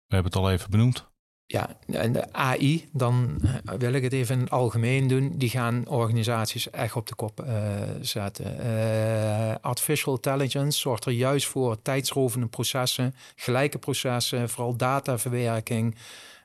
We 0.06 0.18
hebben 0.18 0.32
het 0.32 0.40
al 0.42 0.50
even 0.50 0.70
benoemd. 0.70 1.10
Ja, 1.46 1.76
en 1.86 2.12
de 2.12 2.32
AI, 2.32 2.88
dan 2.92 3.40
eh, 3.42 3.74
wil 3.78 3.92
ik 3.92 4.02
het 4.02 4.12
even 4.12 4.34
in 4.34 4.40
het 4.40 4.50
algemeen 4.50 5.08
doen. 5.08 5.32
Die 5.34 5.50
gaan 5.50 5.88
organisaties 5.88 6.70
echt 6.70 6.96
op 6.96 7.06
de 7.06 7.14
kop 7.14 7.44
uh, 7.44 7.56
zetten. 8.00 8.66
Uh, 8.66 9.54
artificial 9.60 10.14
intelligence 10.14 10.78
zorgt 10.78 11.04
er 11.04 11.12
juist 11.12 11.46
voor 11.46 11.82
tijdsrovende 11.82 12.46
processen, 12.46 13.14
gelijke 13.36 13.78
processen, 13.78 14.48
vooral 14.48 14.76
dataverwerking. 14.76 15.96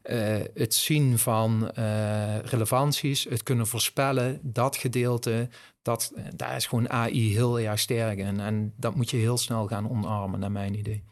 Uh, 0.10 0.38
het 0.54 0.74
zien 0.74 1.20
van 1.20 1.72
relevanties, 2.44 3.24
het 3.30 3.44
kunnen 3.44 3.68
voorspellen, 3.68 4.40
dat 4.44 4.76
gedeelte, 4.76 5.50
dat, 5.82 6.14
daar 6.36 6.56
is 6.56 6.66
gewoon 6.66 6.90
AI 6.90 7.34
heel 7.34 7.60
erg 7.60 7.80
sterk 7.80 8.18
in. 8.18 8.40
En 8.40 8.74
dat 8.78 8.96
moet 8.96 9.10
je 9.10 9.18
heel 9.18 9.38
snel 9.38 9.68
gaan 9.68 9.90
omarmen, 9.90 10.40
naar 10.40 10.52
mijn 10.52 10.78
idee. 10.78 11.04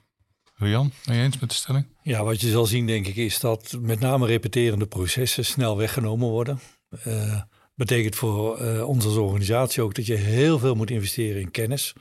Rian, 0.58 0.92
ben 1.06 1.16
je 1.16 1.24
eens 1.24 1.40
met 1.40 1.50
de 1.50 1.56
stelling? 1.56 1.86
Ja, 2.02 2.24
wat 2.24 2.42
je 2.42 2.50
zal 2.50 2.66
zien 2.66 2.88
denk 2.88 3.08
ik 3.08 3.16
is 3.16 3.40
dat 3.40 3.78
met 3.80 4.00
name 4.00 4.26
repeterende 4.26 4.88
processen 4.88 5.46
snel 5.46 5.78
weggenomen 5.78 6.30
worden. 6.30 6.60
Uh, 7.08 7.42
betekent 7.74 8.16
voor 8.16 8.62
uh, 8.62 8.88
ons 8.88 9.06
als 9.06 9.16
organisatie 9.16 9.82
ook 9.82 9.96
dat 9.96 10.06
je 10.06 10.14
heel 10.16 10.60
veel 10.60 10.76
moet 10.76 10.92
investeren 10.92 11.42
in 11.42 11.52
kennis. 11.52 11.94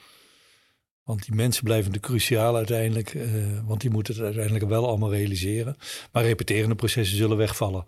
Want 1.05 1.25
die 1.25 1.35
mensen 1.35 1.65
blijven 1.65 1.93
de 1.93 2.01
cruciaal 2.01 2.57
uiteindelijk, 2.57 3.15
uh, 3.15 3.61
want 3.65 3.81
die 3.81 3.91
moeten 3.91 4.15
het 4.15 4.23
uiteindelijk 4.23 4.65
wel 4.65 4.89
allemaal 4.89 5.13
realiseren. 5.13 5.77
Maar 6.13 6.23
repeterende 6.23 6.75
processen 6.75 7.17
zullen 7.17 7.37
wegvallen. 7.37 7.85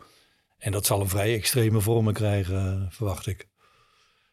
En 0.59 0.73
dat 0.73 0.87
zal 0.87 1.01
een 1.01 1.09
vrij 1.09 1.35
extreme 1.35 1.81
vormen 1.81 2.15
krijgen, 2.15 2.89
verwacht 2.91 3.27
ik. 3.27 3.49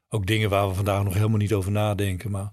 Ook 0.10 0.26
dingen 0.26 0.50
waar 0.50 0.68
we 0.68 0.74
vandaag 0.74 1.04
nog 1.04 1.14
helemaal 1.14 1.38
niet 1.38 1.54
over 1.54 1.72
nadenken. 1.72 2.32
Maar 2.32 2.52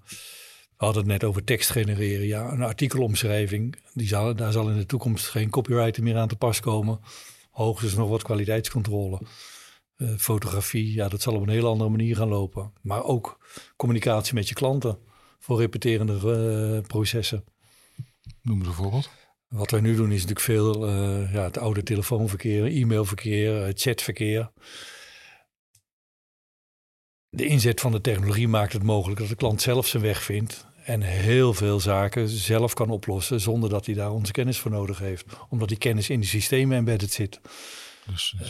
we 0.76 0.84
hadden 0.84 1.02
het 1.02 1.12
net 1.12 1.24
over 1.24 1.44
tekst 1.44 1.70
genereren. 1.70 2.26
Ja, 2.26 2.52
een 2.52 2.62
artikelomschrijving. 2.62 3.76
Die 3.92 4.06
zal, 4.06 4.34
daar 4.34 4.52
zal 4.52 4.70
in 4.70 4.76
de 4.76 4.86
toekomst 4.86 5.28
geen 5.28 5.50
copywriter 5.50 6.02
meer 6.02 6.16
aan 6.16 6.28
te 6.28 6.36
pas 6.36 6.60
komen. 6.60 7.00
Hoogstens 7.50 7.94
nog 7.94 8.08
wat 8.08 8.22
kwaliteitscontrole. 8.22 9.20
Uh, 9.96 10.10
fotografie, 10.16 10.94
ja, 10.94 11.08
dat 11.08 11.22
zal 11.22 11.34
op 11.34 11.42
een 11.42 11.48
hele 11.48 11.66
andere 11.66 11.90
manier 11.90 12.16
gaan 12.16 12.28
lopen. 12.28 12.72
Maar 12.82 13.04
ook 13.04 13.38
communicatie 13.76 14.34
met 14.34 14.48
je 14.48 14.54
klanten 14.54 14.98
voor 15.40 15.58
repeterende 15.58 16.12
uh, 16.12 16.86
processen. 16.86 17.44
Noem 18.42 18.60
een 18.60 18.72
voorbeeld. 18.72 19.10
Wat 19.48 19.70
wij 19.70 19.80
nu 19.80 19.96
doen 19.96 20.12
is 20.12 20.26
natuurlijk 20.26 20.40
veel 20.40 20.88
uh, 20.88 21.34
ja, 21.34 21.42
het 21.42 21.58
oude 21.58 21.82
telefoonverkeer, 21.82 22.64
e-mailverkeer, 22.64 23.72
chatverkeer. 23.74 24.50
De 27.28 27.46
inzet 27.46 27.80
van 27.80 27.92
de 27.92 28.00
technologie 28.00 28.48
maakt 28.48 28.72
het 28.72 28.82
mogelijk 28.82 29.20
dat 29.20 29.28
de 29.28 29.34
klant 29.34 29.62
zelf 29.62 29.86
zijn 29.86 30.02
weg 30.02 30.22
vindt 30.22 30.66
en 30.84 31.00
heel 31.02 31.54
veel 31.54 31.80
zaken 31.80 32.28
zelf 32.28 32.74
kan 32.74 32.90
oplossen 32.90 33.40
zonder 33.40 33.70
dat 33.70 33.86
hij 33.86 33.94
daar 33.94 34.12
onze 34.12 34.32
kennis 34.32 34.58
voor 34.58 34.70
nodig 34.70 34.98
heeft. 34.98 35.24
Omdat 35.48 35.68
die 35.68 35.78
kennis 35.78 36.10
in 36.10 36.20
de 36.20 36.26
systemen 36.26 36.76
embedded 36.76 37.12
zit. 37.12 37.40
Dus, 38.06 38.34
uh, 38.40 38.48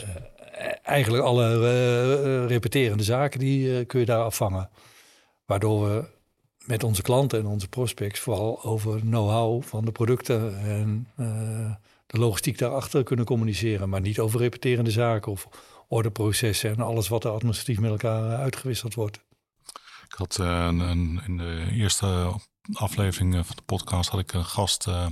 eigenlijk 0.83 1.23
alle 1.23 2.45
repeterende 2.45 3.03
zaken 3.03 3.39
die 3.39 3.85
kun 3.85 3.99
je 3.99 4.05
daar 4.05 4.23
afvangen. 4.23 4.69
Waardoor 5.45 5.89
we 5.89 6.19
met 6.71 6.83
onze 6.83 7.01
klanten 7.01 7.39
en 7.39 7.45
onze 7.45 7.67
prospects 7.67 8.19
vooral 8.19 8.63
over 8.63 8.99
know-how 8.99 9.63
van 9.63 9.85
de 9.85 9.91
producten 9.91 10.59
en 10.59 11.07
de 12.07 12.17
logistiek 12.17 12.57
daarachter 12.57 13.03
kunnen 13.03 13.25
communiceren. 13.25 13.89
Maar 13.89 14.01
niet 14.01 14.19
over 14.19 14.39
repeterende 14.39 14.91
zaken 14.91 15.31
of 15.31 15.47
ordeprocessen 15.87 16.69
en 16.69 16.79
alles 16.79 17.07
wat 17.07 17.23
er 17.23 17.31
administratief 17.31 17.79
met 17.79 17.91
elkaar 17.91 18.37
uitgewisseld 18.37 18.93
wordt. 18.93 19.19
Ik 20.07 20.13
had 20.17 20.37
uh, 20.41 20.65
een, 20.69 21.21
in 21.25 21.37
de 21.37 21.67
eerste 21.71 22.33
aflevering 22.73 23.45
van 23.45 23.55
de 23.55 23.63
podcast 23.65 24.09
had 24.09 24.19
ik 24.19 24.33
een 24.33 24.45
gast, 24.45 24.87
uh, 24.87 25.05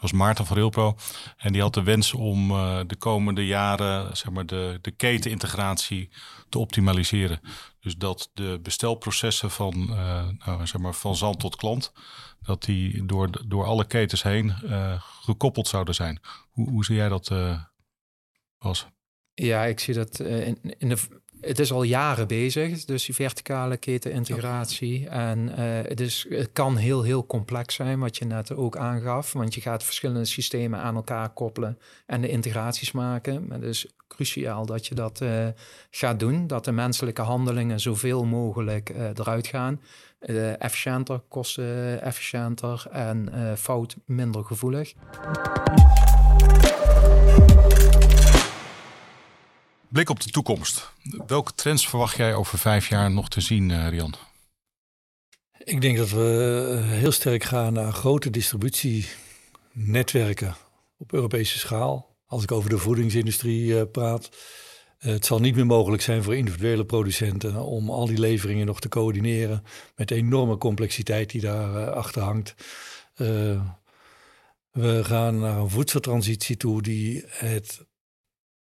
was 0.00 0.12
Maarten 0.12 0.46
van 0.46 0.56
Railpro. 0.56 0.96
En 1.36 1.52
die 1.52 1.62
had 1.62 1.74
de 1.74 1.82
wens 1.82 2.12
om 2.12 2.48
de 2.86 2.96
komende 2.98 3.46
jaren 3.46 4.16
zeg 4.16 4.30
maar, 4.30 4.46
de, 4.46 4.78
de 4.80 4.90
ketenintegratie 4.90 6.10
te 6.48 6.58
optimaliseren. 6.58 7.40
Dus 7.84 7.96
dat 7.96 8.30
de 8.34 8.58
bestelprocessen 8.62 9.50
van, 9.50 9.86
nou, 10.44 10.66
zeg 10.66 10.78
maar, 10.80 10.94
van 10.94 11.16
zand 11.16 11.40
tot 11.40 11.56
klant, 11.56 11.92
dat 12.42 12.62
die 12.62 13.04
door, 13.04 13.48
door 13.48 13.64
alle 13.64 13.86
ketens 13.86 14.22
heen 14.22 14.54
gekoppeld 15.20 15.68
zouden 15.68 15.94
zijn. 15.94 16.20
Hoe, 16.50 16.70
hoe 16.70 16.84
zie 16.84 16.96
jij 16.96 17.08
dat, 17.08 17.30
Bas? 18.58 18.86
Ja, 19.34 19.64
ik 19.64 19.80
zie 19.80 19.94
dat 19.94 20.20
in, 20.20 20.58
in 20.78 20.88
de 20.88 20.98
het 21.46 21.58
is 21.58 21.72
al 21.72 21.82
jaren 21.82 22.26
bezig, 22.26 22.84
dus 22.84 23.04
die 23.04 23.14
verticale 23.14 23.76
ketenintegratie. 23.76 25.08
En 25.08 25.48
uh, 25.48 25.54
het, 25.88 26.00
is, 26.00 26.26
het 26.28 26.52
kan 26.52 26.76
heel, 26.76 27.02
heel 27.02 27.26
complex 27.26 27.74
zijn, 27.74 27.98
wat 27.98 28.16
je 28.16 28.24
net 28.24 28.52
ook 28.52 28.76
aangaf. 28.76 29.32
Want 29.32 29.54
je 29.54 29.60
gaat 29.60 29.84
verschillende 29.84 30.24
systemen 30.24 30.80
aan 30.80 30.94
elkaar 30.94 31.32
koppelen 31.32 31.78
en 32.06 32.20
de 32.20 32.28
integraties 32.28 32.92
maken. 32.92 33.46
Maar 33.46 33.62
is 33.62 33.86
cruciaal 34.14 34.66
dat 34.66 34.86
je 34.86 34.94
dat 34.94 35.20
uh, 35.20 35.46
gaat 35.90 36.18
doen. 36.18 36.46
Dat 36.46 36.64
de 36.64 36.72
menselijke 36.72 37.22
handelingen 37.22 37.80
zoveel 37.80 38.24
mogelijk 38.24 38.90
uh, 38.90 39.08
eruit 39.08 39.46
gaan. 39.46 39.80
efficiënter, 40.58 41.20
kosten 41.28 42.02
efficiënter 42.02 42.86
en 42.90 43.28
fout 43.58 43.96
minder 44.06 44.44
gevoelig. 44.44 44.94
Blik 49.88 50.10
op 50.10 50.20
de 50.20 50.30
toekomst. 50.30 50.92
Welke 51.26 51.54
trends 51.54 51.88
verwacht 51.88 52.16
jij 52.16 52.34
over 52.34 52.58
vijf 52.58 52.88
jaar 52.88 53.10
nog 53.10 53.28
te 53.28 53.40
zien, 53.40 53.88
Rian? 53.88 54.14
Ik 55.64 55.80
denk 55.80 55.96
dat 55.96 56.10
we 56.10 56.68
eh, 56.70 56.88
heel 56.88 57.12
sterk 57.12 57.44
gaan 57.44 57.72
naar 57.72 57.92
grote 57.92 58.30
distributienetwerken 58.30 60.54
op 60.98 61.12
Europese 61.12 61.58
schaal. 61.58 62.13
Als 62.34 62.42
ik 62.42 62.52
over 62.52 62.70
de 62.70 62.78
voedingsindustrie 62.78 63.64
uh, 63.64 63.82
praat. 63.92 64.28
het 64.98 65.26
zal 65.26 65.38
niet 65.38 65.54
meer 65.54 65.66
mogelijk 65.66 66.02
zijn 66.02 66.22
voor 66.22 66.36
individuele 66.36 66.84
producenten 66.84 67.62
om 67.62 67.90
al 67.90 68.06
die 68.06 68.18
leveringen 68.18 68.66
nog 68.66 68.80
te 68.80 68.88
coördineren 68.88 69.64
met 69.96 70.08
de 70.08 70.14
enorme 70.14 70.58
complexiteit 70.58 71.30
die 71.30 71.40
daar 71.40 71.90
achter 71.90 72.22
hangt. 72.22 72.54
we 74.70 75.00
gaan 75.04 75.38
naar 75.38 75.58
een 75.58 75.70
voedseltransitie 75.70 76.56
toe 76.56 76.82
die 76.82 77.24
het 77.26 77.86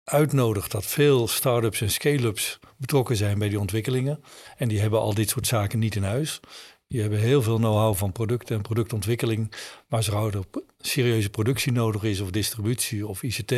uitnodigt 0.05 0.71
dat 0.71 0.87
veel 0.87 1.29
start-ups 1.29 1.81
en 1.81 1.91
scale-ups 1.91 2.59
betrokken 2.77 3.17
zijn 3.17 3.39
bij 3.39 3.49
die 3.49 3.61
ontwikkelingen. 3.61 4.21
En 4.57 4.69
die 4.69 4.81
hebben 4.81 5.01
al 5.01 5.15
dit 5.15 5.29
soort 5.29 5.47
zaken 5.47 5.79
niet 5.79 5.97
in 5.97 6.03
huis. 6.03 6.41
Die 6.89 7.01
hebben 7.01 7.19
heel 7.19 7.43
veel 7.43 7.57
know-how 7.57 7.95
van 7.95 8.13
producten 8.13 8.57
en 8.57 8.63
productontwikkeling. 8.63 9.51
Maar 9.89 9.99
als 9.99 10.09
er 10.09 10.45
serieuze 10.79 11.31
productie 11.31 11.73
nodig 11.73 12.03
is, 12.03 12.21
of 12.21 12.31
distributie 12.31 13.07
of 13.07 13.23
ICT, 13.23 13.55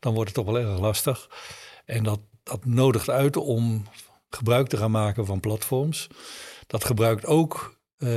dan 0.00 0.14
wordt 0.14 0.36
het 0.36 0.44
toch 0.44 0.54
wel 0.54 0.58
erg 0.58 0.80
lastig. 0.80 1.30
En 1.84 2.02
dat, 2.02 2.20
dat 2.42 2.64
nodigt 2.64 3.10
uit 3.10 3.36
om 3.36 3.84
gebruik 4.30 4.68
te 4.68 4.76
gaan 4.76 4.90
maken 4.90 5.26
van 5.26 5.40
platforms. 5.40 6.08
Dat 6.66 6.84
gebruikt 6.84 7.26
ook 7.26 7.78
uh, 7.98 8.08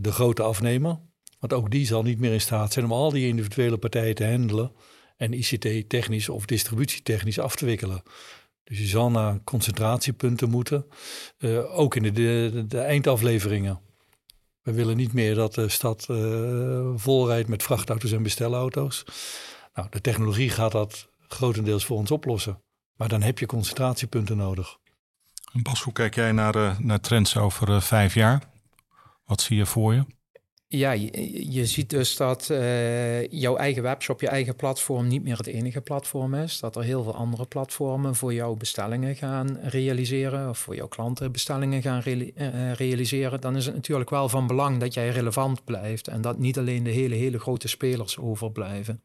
de 0.00 0.12
grote 0.12 0.42
afnemer. 0.42 0.98
Want 1.38 1.52
ook 1.52 1.70
die 1.70 1.86
zal 1.86 2.02
niet 2.02 2.18
meer 2.18 2.32
in 2.32 2.40
staat 2.40 2.72
zijn 2.72 2.84
om 2.84 2.92
al 2.92 3.10
die 3.10 3.26
individuele 3.26 3.78
partijen 3.78 4.14
te 4.14 4.26
handelen 4.26 4.72
en 5.16 5.32
ICT-technisch 5.32 6.28
of 6.28 6.46
distributietechnisch 6.46 7.38
af 7.38 7.56
te 7.56 7.64
wikkelen. 7.64 8.02
Dus 8.64 8.78
je 8.78 8.86
zal 8.86 9.10
naar 9.10 9.40
concentratiepunten 9.44 10.50
moeten, 10.50 10.86
uh, 11.38 11.78
ook 11.78 11.94
in 11.96 12.02
de, 12.02 12.12
de, 12.12 12.64
de, 12.68 12.78
eindafleveringen. 12.78 13.80
We 14.62 14.72
willen 14.72 14.96
niet 14.96 15.12
meer 15.12 15.34
dat 15.34 15.54
de 15.54 15.68
stad 15.68 16.06
uh, 16.10 16.92
vol 16.94 17.26
rijdt 17.26 17.48
met 17.48 17.62
vrachtauto's 17.62 18.12
en 18.12 18.22
bestelauto's. 18.22 19.04
Nou, 19.74 19.88
de 19.90 20.00
technologie 20.00 20.50
gaat 20.50 20.72
dat 20.72 21.08
grotendeels 21.28 21.84
voor 21.84 21.96
ons 21.96 22.10
oplossen. 22.10 22.62
Maar 22.96 23.08
dan 23.08 23.22
heb 23.22 23.38
je 23.38 23.46
concentratiepunten 23.46 24.36
nodig. 24.36 24.78
Bas, 25.52 25.82
hoe 25.82 25.92
kijk 25.92 26.14
jij 26.14 26.32
naar, 26.32 26.76
naar 26.82 27.00
trends 27.00 27.36
over 27.36 27.82
vijf 27.82 28.14
jaar? 28.14 28.42
Wat 29.24 29.40
zie 29.40 29.56
je 29.56 29.66
voor 29.66 29.94
je? 29.94 30.04
Ja, 30.74 30.92
je, 30.92 31.66
ziet 31.66 31.90
dus 31.90 32.16
dat 32.16 32.48
uh, 32.50 33.26
jouw 33.26 33.56
eigen 33.56 33.82
webshop, 33.82 34.20
je 34.20 34.28
eigen 34.28 34.56
platform 34.56 35.08
niet 35.08 35.22
meer 35.22 35.36
het 35.36 35.46
enige 35.46 35.80
platform 35.80 36.34
is. 36.34 36.60
Dat 36.60 36.76
er 36.76 36.82
heel 36.82 37.02
veel 37.02 37.14
andere 37.14 37.46
platformen 37.46 38.14
voor 38.14 38.34
jouw 38.34 38.54
bestellingen 38.54 39.16
gaan 39.16 39.58
realiseren 39.60 40.48
of 40.48 40.58
voor 40.58 40.74
jouw 40.74 40.88
klanten 40.88 41.32
bestellingen 41.32 41.82
gaan 41.82 42.02
uh, 42.06 42.72
realiseren. 42.72 43.40
Dan 43.40 43.56
is 43.56 43.66
het 43.66 43.74
natuurlijk 43.74 44.10
wel 44.10 44.28
van 44.28 44.46
belang 44.46 44.80
dat 44.80 44.94
jij 44.94 45.08
relevant 45.08 45.64
blijft 45.64 46.08
en 46.08 46.20
dat 46.20 46.38
niet 46.38 46.58
alleen 46.58 46.84
de 46.84 46.90
hele, 46.90 47.14
hele 47.14 47.38
grote 47.38 47.68
spelers 47.68 48.18
overblijven. 48.18 49.02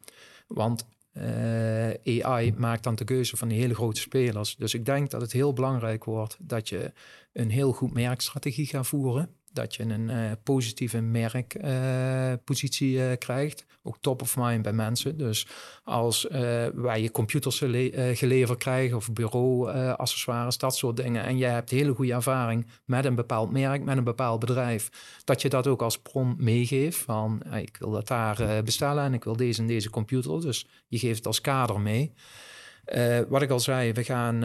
Want 0.47 0.85
AI 2.13 2.53
maakt 2.57 2.83
dan 2.83 2.95
de 2.95 3.03
keuze 3.03 3.37
van 3.37 3.47
die 3.47 3.59
hele 3.59 3.75
grote 3.75 3.99
spelers. 3.99 4.55
Dus 4.55 4.73
ik 4.73 4.85
denk 4.85 5.11
dat 5.11 5.21
het 5.21 5.31
heel 5.31 5.53
belangrijk 5.53 6.03
wordt 6.03 6.37
dat 6.39 6.69
je 6.69 6.91
een 7.33 7.49
heel 7.49 7.71
goed 7.71 7.93
merkstrategie 7.93 8.65
gaat 8.65 8.87
voeren 8.87 9.36
dat 9.51 9.75
je 9.75 9.83
een 9.83 10.09
uh, 10.09 10.31
positieve 10.43 11.01
merkpositie 11.01 12.91
uh, 12.91 13.11
uh, 13.11 13.17
krijgt. 13.17 13.65
Ook 13.83 13.97
top 13.99 14.21
of 14.21 14.37
mind 14.37 14.61
bij 14.61 14.73
mensen. 14.73 15.17
Dus 15.17 15.47
als 15.83 16.27
wij 16.73 17.01
je 17.01 17.11
computers 17.11 17.57
geleverd 18.13 18.59
krijgen 18.59 18.97
of 18.97 19.13
bureauaccessoires, 19.13 20.57
dat 20.57 20.75
soort 20.75 20.97
dingen. 20.97 21.23
En 21.23 21.37
jij 21.37 21.51
hebt 21.51 21.69
hele 21.69 21.93
goede 21.93 22.13
ervaring 22.13 22.67
met 22.85 23.05
een 23.05 23.15
bepaald 23.15 23.51
merk, 23.51 23.83
met 23.83 23.97
een 23.97 24.03
bepaald 24.03 24.39
bedrijf. 24.39 24.89
Dat 25.23 25.41
je 25.41 25.49
dat 25.49 25.67
ook 25.67 25.81
als 25.81 25.99
bron 25.99 26.35
meegeeft. 26.37 26.97
Van 26.97 27.41
ik 27.53 27.77
wil 27.79 27.91
dat 27.91 28.07
daar 28.07 28.63
bestellen 28.63 29.03
en 29.03 29.13
ik 29.13 29.23
wil 29.23 29.35
deze 29.35 29.61
en 29.61 29.67
deze 29.67 29.89
computer. 29.89 30.41
Dus 30.41 30.67
je 30.87 30.99
geeft 30.99 31.17
het 31.17 31.27
als 31.27 31.41
kader 31.41 31.79
mee. 31.79 32.13
wat 33.29 33.41
ik 33.41 33.49
al 33.49 33.59
zei, 33.59 33.91
we 33.93 34.03
gaan 34.03 34.43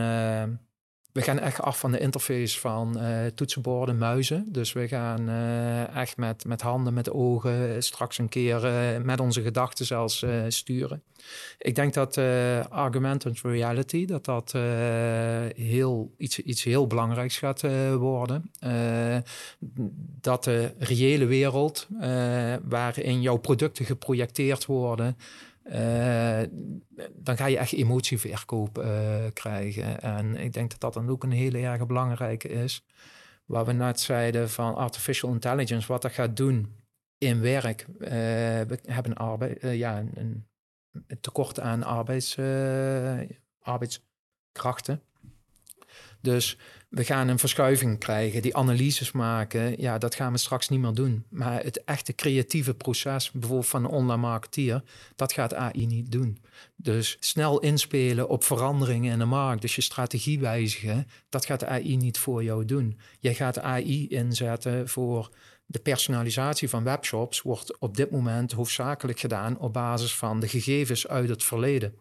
we 1.13 1.23
gaan 1.23 1.39
echt 1.39 1.61
af 1.61 1.79
van 1.79 1.93
de 1.93 1.99
interface 1.99 2.61
van 2.61 2.99
uh, 2.99 3.27
toetsenborden, 3.35 3.99
muizen. 3.99 4.47
Dus 4.49 4.73
we 4.73 4.89
gaan 4.89 5.29
uh, 5.29 5.97
echt 5.97 6.17
met, 6.17 6.45
met 6.45 6.61
handen, 6.61 6.95
met 6.95 7.11
ogen, 7.11 7.83
straks 7.83 8.19
een 8.19 8.29
keer 8.29 8.61
met 9.05 9.21
onze 9.21 9.43
gedachten 9.43 9.87
zelfs 9.87 10.25
sturen. 10.49 11.03
Ik 11.59 11.75
denk 11.75 11.95
dat 11.95 12.17
augmented 12.71 13.41
reality, 13.41 14.07
dat 14.07 14.25
dat 14.25 14.53
heel, 15.57 16.15
iets, 16.17 16.39
iets 16.39 16.63
heel 16.65 16.87
belangrijks 16.87 17.39
gaat 17.39 17.63
worden. 17.99 18.51
dat 20.21 20.45
de 20.45 20.73
reële 20.79 21.27
wereld 21.27 21.89
waarin 22.63 23.21
jouw 23.21 23.37
producten 23.37 23.85
geprojecteerd 23.85 24.67
worden... 24.67 25.17
Uh, 25.65 26.43
dan 27.13 27.37
ga 27.37 27.47
je 27.47 27.59
echt 27.59 27.73
emotieverkoop 27.73 28.79
uh, 28.79 29.25
krijgen. 29.33 30.01
En 30.01 30.37
ik 30.37 30.53
denk 30.53 30.71
dat 30.71 30.81
dat 30.81 30.95
dan 30.95 31.09
ook 31.09 31.23
een 31.23 31.31
hele 31.31 31.59
erg 31.59 31.87
belangrijke 31.87 32.49
is. 32.49 32.85
Waar 33.45 33.65
we 33.65 33.73
net 33.73 34.01
zeiden 34.01 34.51
van 34.51 34.75
artificial 34.75 35.33
intelligence, 35.33 35.89
wat 35.89 36.03
dat 36.03 36.13
gaat 36.13 36.37
doen 36.37 36.77
in 37.19 37.41
werk. 37.41 37.87
Uh, 37.99 38.09
we 38.09 38.79
hebben 38.83 39.77
ja, 39.77 40.05
een, 40.15 40.47
tekort 41.21 41.61
aan 41.61 41.83
arbeids, 41.83 42.39
arbeidskrachten. 43.61 45.03
Dus 46.23 46.57
we 46.89 47.05
gaan 47.05 47.29
een 47.29 47.39
verschuiving 47.39 47.99
krijgen, 47.99 48.43
die 48.43 48.57
analyses 48.57 49.13
maken. 49.13 49.81
Ja, 49.81 49.99
dat 49.99 50.15
gaan 50.15 50.33
we 50.33 50.39
straks 50.39 50.69
niet 50.69 50.81
meer 50.81 50.95
doen. 50.95 51.25
Maar 51.29 51.63
het 51.63 51.85
echte 51.85 52.15
creatieve 52.15 52.75
proces, 52.75 53.31
bijvoorbeeld 53.31 53.69
van 53.69 53.85
een 53.85 53.91
online 53.91 54.21
marketeer, 54.21 54.83
dat 55.17 55.33
gaat 55.33 55.55
AI 55.55 55.87
niet 55.87 56.13
doen. 56.13 56.39
Dus 56.77 57.17
snel 57.21 57.61
inspelen 57.61 58.29
op 58.29 58.45
veranderingen 58.45 59.13
in 59.13 59.19
de 59.19 59.25
markt, 59.25 59.63
dus 59.63 59.75
je 59.75 59.83
strategie 59.83 60.41
wijzigen, 60.41 61.07
dat 61.29 61.47
gaat 61.47 61.65
AI 61.65 61.97
niet 61.97 62.19
voor 62.19 62.45
jou 62.45 62.65
doen. 62.65 62.99
Jij 63.21 63.35
gaat 63.35 63.59
AI 63.59 64.09
inzetten 64.09 64.89
voor 64.89 65.31
de 65.67 65.79
personalisatie 65.79 66.69
van 66.69 66.85
webshops 66.85 67.43
wordt 67.43 67.79
op 67.79 67.97
dit 67.97 68.11
moment 68.11 68.53
hoofdzakelijk 68.53 69.21
gedaan 69.21 69.59
op 69.59 69.73
basis 69.73 70.15
van 70.15 70.41
de 70.41 70.49
gegevens 70.49 71.07
uit 71.09 71.29
het 71.29 71.45
verleden. 71.45 71.95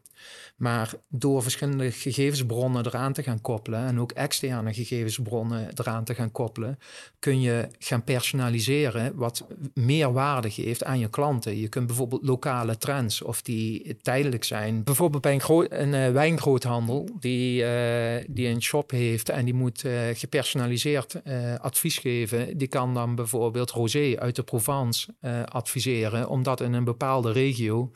Maar 0.57 0.93
door 1.09 1.41
verschillende 1.41 1.91
gegevensbronnen 1.91 2.85
eraan 2.85 3.13
te 3.13 3.23
gaan 3.23 3.41
koppelen 3.41 3.85
en 3.85 3.99
ook 3.99 4.11
externe 4.11 4.73
gegevensbronnen 4.73 5.67
eraan 5.75 6.03
te 6.03 6.15
gaan 6.15 6.31
koppelen, 6.31 6.79
kun 7.19 7.41
je 7.41 7.67
gaan 7.79 8.03
personaliseren 8.03 9.15
wat 9.15 9.47
meer 9.73 10.13
waarde 10.13 10.49
geeft 10.49 10.83
aan 10.83 10.99
je 10.99 11.09
klanten. 11.09 11.57
Je 11.57 11.67
kunt 11.67 11.87
bijvoorbeeld 11.87 12.25
lokale 12.25 12.77
trends 12.77 13.21
of 13.21 13.41
die 13.41 13.97
tijdelijk 14.01 14.43
zijn. 14.43 14.83
Bijvoorbeeld 14.83 15.21
bij 15.21 15.41
een, 15.69 15.93
uh, 15.93 16.11
wijngroothandel 16.11 17.09
die, 17.19 17.63
uh, 17.63 18.23
die 18.27 18.47
een 18.47 18.61
shop 18.61 18.91
heeft 18.91 19.29
en 19.29 19.45
die 19.45 19.53
moet 19.53 19.83
uh, 19.83 20.01
gepersonaliseerd 20.13 21.21
advies 21.57 21.97
geven. 21.97 22.57
Die 22.57 22.67
kan 22.67 22.93
dan 22.93 23.15
bijvoorbeeld 23.15 23.71
rosé 23.71 24.15
uit 24.19 24.35
de 24.35 24.43
Provence 24.43 25.13
adviseren, 25.45 26.29
omdat 26.29 26.61
in 26.61 26.73
een 26.73 26.83
bepaalde 26.83 27.31
regio 27.31 27.91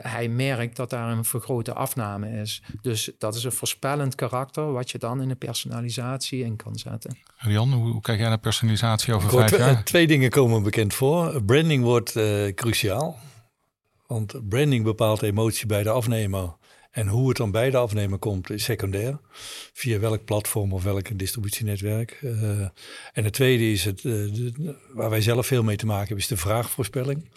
hij 0.00 0.28
merkt 0.28 0.76
dat 0.76 0.90
daar 0.90 1.10
een 1.10 1.24
vergrote 1.24 1.72
afname 1.72 2.40
is. 2.40 2.62
Dus 2.82 3.10
dat 3.18 3.34
is 3.34 3.44
een 3.44 3.52
voorspellend 3.52 4.14
karakter 4.14 4.72
wat 4.72 4.90
je 4.90 4.98
dan 4.98 5.22
in 5.22 5.28
de 5.28 5.34
personalisatie 5.34 6.44
in 6.44 6.56
kan 6.56 6.76
zetten. 6.76 7.18
Rian, 7.36 7.72
hoe, 7.72 7.92
hoe 7.92 8.00
kijk 8.00 8.18
jij 8.18 8.28
naar 8.28 8.38
personalisatie 8.38 9.14
over 9.14 9.30
vijf 9.30 9.56
jaar? 9.56 9.84
Twee 9.84 10.06
dingen 10.06 10.30
komen 10.30 10.62
bekend 10.62 10.94
voor. 10.94 11.42
Branding 11.42 11.82
wordt 11.82 12.16
uh, 12.16 12.54
cruciaal. 12.54 13.18
Want 14.06 14.48
branding 14.48 14.84
bepaalt 14.84 15.20
de 15.20 15.26
emotie 15.26 15.66
bij 15.66 15.82
de 15.82 15.90
afnemer. 15.90 16.56
En 16.90 17.08
hoe 17.08 17.28
het 17.28 17.36
dan 17.36 17.50
bij 17.50 17.70
de 17.70 17.76
afnemer 17.76 18.18
komt 18.18 18.50
is 18.50 18.64
secundair. 18.64 19.18
Via 19.72 19.98
welk 19.98 20.24
platform 20.24 20.72
of 20.72 20.82
welk 20.82 21.18
distributienetwerk. 21.18 22.18
Uh, 22.22 22.60
en 23.12 23.24
het 23.24 23.32
tweede 23.32 23.70
is 23.70 23.84
het, 23.84 24.02
de, 24.02 24.74
waar 24.92 25.10
wij 25.10 25.20
zelf 25.20 25.46
veel 25.46 25.62
mee 25.62 25.76
te 25.76 25.86
maken 25.86 26.06
hebben, 26.06 26.18
is 26.18 26.26
de 26.26 26.36
vraagvoorspelling. 26.36 27.28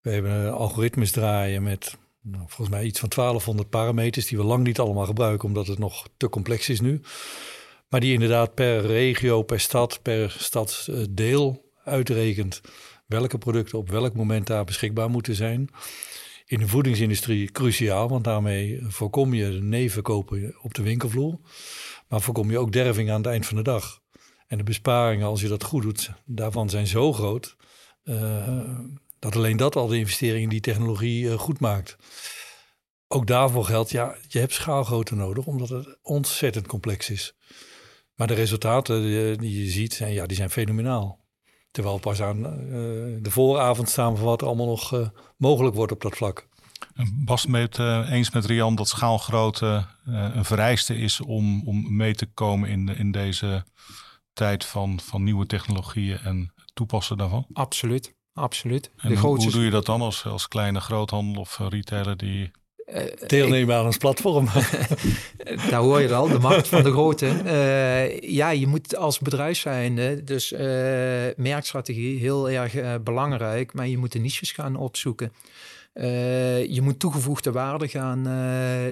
We 0.00 0.10
hebben 0.10 0.52
algoritmes 0.52 1.10
draaien 1.10 1.62
met 1.62 1.98
nou, 2.22 2.44
volgens 2.46 2.68
mij 2.68 2.84
iets 2.84 3.00
van 3.00 3.08
1200 3.08 3.70
parameters 3.70 4.26
die 4.26 4.38
we 4.38 4.44
lang 4.44 4.64
niet 4.64 4.78
allemaal 4.78 5.06
gebruiken 5.06 5.48
omdat 5.48 5.66
het 5.66 5.78
nog 5.78 6.08
te 6.16 6.28
complex 6.28 6.68
is 6.68 6.80
nu. 6.80 7.00
Maar 7.88 8.00
die 8.00 8.12
inderdaad 8.12 8.54
per 8.54 8.86
regio, 8.86 9.42
per 9.42 9.60
stad, 9.60 10.02
per 10.02 10.36
stadsdeel 10.38 11.72
uitrekent 11.84 12.60
welke 13.06 13.38
producten 13.38 13.78
op 13.78 13.90
welk 13.90 14.14
moment 14.14 14.46
daar 14.46 14.64
beschikbaar 14.64 15.10
moeten 15.10 15.34
zijn. 15.34 15.68
In 16.46 16.58
de 16.58 16.68
voedingsindustrie 16.68 17.50
cruciaal, 17.50 18.08
want 18.08 18.24
daarmee 18.24 18.80
voorkom 18.82 19.34
je 19.34 19.46
nevenkopen 19.46 20.54
op 20.62 20.74
de 20.74 20.82
winkelvloer. 20.82 21.38
Maar 22.08 22.20
voorkom 22.20 22.50
je 22.50 22.58
ook 22.58 22.72
derving 22.72 23.10
aan 23.10 23.16
het 23.16 23.26
eind 23.26 23.46
van 23.46 23.56
de 23.56 23.62
dag. 23.62 24.00
En 24.46 24.58
de 24.58 24.64
besparingen, 24.64 25.26
als 25.26 25.40
je 25.40 25.48
dat 25.48 25.64
goed 25.64 25.82
doet, 25.82 26.10
daarvan 26.24 26.70
zijn 26.70 26.86
zo 26.86 27.12
groot. 27.12 27.56
Uh, 28.04 28.78
dat 29.20 29.36
alleen 29.36 29.56
dat 29.56 29.76
al 29.76 29.86
de 29.86 29.98
investering 29.98 30.42
in 30.42 30.48
die 30.48 30.60
technologie 30.60 31.24
uh, 31.24 31.34
goed 31.34 31.60
maakt. 31.60 31.96
Ook 33.08 33.26
daarvoor 33.26 33.64
geldt, 33.64 33.90
ja, 33.90 34.16
je 34.28 34.38
hebt 34.38 34.52
schaalgrootte 34.52 35.14
nodig, 35.14 35.46
omdat 35.46 35.68
het 35.68 35.98
ontzettend 36.02 36.66
complex 36.66 37.10
is. 37.10 37.34
Maar 38.14 38.26
de 38.26 38.34
resultaten 38.34 39.02
die, 39.02 39.36
die 39.36 39.64
je 39.64 39.70
ziet, 39.70 39.94
zijn, 39.94 40.12
ja, 40.12 40.26
die 40.26 40.36
zijn 40.36 40.50
fenomenaal. 40.50 41.18
Terwijl 41.70 41.98
pas 41.98 42.22
aan 42.22 42.36
uh, 42.36 42.52
de 43.22 43.30
vooravond 43.30 43.88
staan 43.88 44.16
van 44.16 44.26
wat 44.26 44.40
er 44.40 44.46
allemaal 44.46 44.66
nog 44.66 44.94
uh, 44.94 45.08
mogelijk 45.36 45.74
wordt 45.74 45.92
op 45.92 46.00
dat 46.00 46.16
vlak. 46.16 46.48
Bas 47.12 47.46
het 47.50 47.78
eens 48.08 48.30
met 48.30 48.44
Rian 48.44 48.74
dat 48.74 48.88
schaalgrootte 48.88 49.86
een 50.04 50.44
vereiste 50.44 50.96
is 50.96 51.20
om, 51.20 51.68
om 51.68 51.96
mee 51.96 52.14
te 52.14 52.26
komen 52.26 52.68
in, 52.68 52.88
in 52.88 53.10
deze 53.10 53.64
tijd 54.32 54.64
van, 54.64 55.00
van 55.00 55.22
nieuwe 55.22 55.46
technologieën 55.46 56.18
en 56.18 56.52
toepassen 56.74 57.16
daarvan? 57.16 57.46
Absoluut 57.52 58.18
absoluut. 58.40 58.90
En 58.96 59.16
hoe, 59.16 59.36
hoe, 59.36 59.50
doe 59.50 59.64
je 59.64 59.70
dat 59.70 59.86
dan 59.86 60.00
als, 60.00 60.24
als 60.24 60.48
kleine 60.48 60.80
groothandel 60.80 61.40
of 61.40 61.58
retailer 61.68 62.16
die... 62.16 62.50
Uh, 62.94 63.02
Deelnemen 63.26 63.76
aan 63.76 63.84
ons 63.84 63.96
platform. 63.96 64.48
Daar 65.70 65.80
hoor 65.80 66.00
je 66.00 66.14
al, 66.14 66.28
de 66.28 66.38
macht 66.38 66.68
van 66.68 66.82
de 66.82 66.90
grote. 66.90 67.26
Uh, 67.44 68.20
ja, 68.20 68.50
je 68.50 68.66
moet 68.66 68.96
als 68.96 69.18
bedrijf 69.18 69.58
zijn, 69.58 70.24
dus 70.24 70.52
uh, 70.52 70.58
merkstrategie 71.36 72.18
heel 72.18 72.50
erg 72.50 73.02
belangrijk, 73.02 73.72
maar 73.72 73.86
je 73.86 73.98
moet 73.98 74.12
de 74.12 74.18
niches 74.18 74.52
gaan 74.52 74.76
opzoeken. 74.76 75.32
je 75.94 76.80
moet 76.82 76.98
toegevoegde 76.98 77.52
waarde 77.52 77.88
gaan 77.88 78.22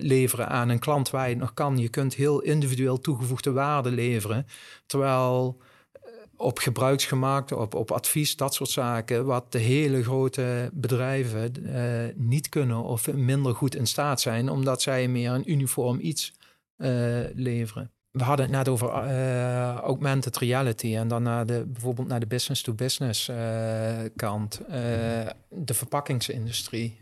leveren 0.00 0.48
aan 0.48 0.68
een 0.68 0.78
klant 0.78 1.10
waar 1.10 1.24
je 1.24 1.30
het 1.30 1.38
nog 1.38 1.54
kan. 1.54 1.78
Je 1.78 1.88
kunt 1.88 2.14
heel 2.14 2.40
individueel 2.40 3.00
toegevoegde 3.00 3.52
waarde 3.52 3.90
leveren, 3.90 4.46
terwijl 4.86 5.60
op 6.38 6.58
gebruiksgemaakt, 6.58 7.52
op, 7.52 7.74
op 7.74 7.90
advies, 7.90 8.36
dat 8.36 8.54
soort 8.54 8.70
zaken, 8.70 9.24
wat 9.24 9.52
de 9.52 9.58
hele 9.58 10.02
grote 10.02 10.70
bedrijven 10.72 11.52
uh, 11.62 12.14
niet 12.14 12.48
kunnen 12.48 12.82
of 12.82 13.12
minder 13.12 13.54
goed 13.54 13.74
in 13.74 13.86
staat 13.86 14.20
zijn, 14.20 14.50
omdat 14.50 14.82
zij 14.82 15.08
meer 15.08 15.30
een 15.30 15.50
uniform 15.50 15.98
iets 16.00 16.32
uh, 16.76 16.88
leveren. 17.34 17.90
We 18.10 18.22
hadden 18.24 18.46
het 18.46 18.54
net 18.54 18.68
over 18.68 18.88
uh, 18.88 19.74
augmented 19.74 20.36
reality 20.36 20.96
en 20.96 21.08
dan 21.08 21.22
naar 21.22 21.46
de, 21.46 21.64
bijvoorbeeld 21.66 22.08
naar 22.08 22.20
de 22.20 22.26
business-to-business 22.26 23.26
-business, 23.26 24.10
kant. 24.16 24.60
de 25.48 25.74
verpakkingsindustrie. 25.74 26.98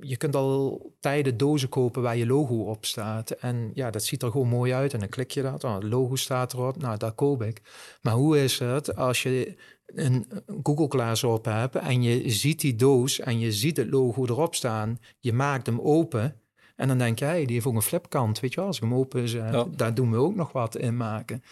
Je 0.00 0.16
kunt 0.16 0.36
al 0.36 0.92
tijden 1.00 1.36
dozen 1.36 1.68
kopen 1.68 2.02
waar 2.02 2.16
je 2.16 2.26
logo 2.26 2.54
op 2.54 2.84
staat. 2.84 3.30
En 3.30 3.70
ja, 3.74 3.90
dat 3.90 4.04
ziet 4.04 4.22
er 4.22 4.30
gewoon 4.30 4.48
mooi 4.48 4.72
uit. 4.72 4.92
En 4.92 4.98
dan 4.98 5.08
klik 5.08 5.30
je 5.30 5.42
dat, 5.42 5.64
oh, 5.64 5.74
het 5.74 5.82
logo 5.82 6.16
staat 6.16 6.52
erop, 6.52 6.76
nou, 6.76 6.96
dat 6.96 7.14
koop 7.14 7.42
ik. 7.42 7.62
Maar 8.02 8.14
hoe 8.14 8.42
is 8.42 8.58
het 8.58 8.96
als 8.96 9.22
je 9.22 9.56
een 9.86 10.26
Google 10.62 10.88
Glass 10.88 11.24
op 11.24 11.44
hebt 11.44 11.74
en 11.74 12.02
je 12.02 12.30
ziet 12.30 12.60
die 12.60 12.76
doos 12.76 13.20
en 13.20 13.38
je 13.38 13.52
ziet 13.52 13.76
het 13.76 13.90
logo 13.90 14.24
erop 14.24 14.54
staan, 14.54 14.98
je 15.18 15.32
maakt 15.32 15.66
hem 15.66 15.80
open 15.80 16.40
en 16.80 16.88
dan 16.88 16.98
denk 16.98 17.18
jij, 17.18 17.44
die 17.44 17.54
heeft 17.54 17.66
ook 17.66 17.74
een 17.74 17.82
flipkant, 17.82 18.40
weet 18.40 18.50
je 18.50 18.56
wel. 18.56 18.66
Als 18.66 18.76
ik 18.76 18.82
hem 18.82 18.94
open 18.94 19.28
zet, 19.28 19.66
daar 19.78 19.94
doen 19.94 20.10
we 20.10 20.16
ook 20.16 20.34
nog 20.34 20.52
wat 20.52 20.76
in 20.76 20.96
maken. 20.96 21.42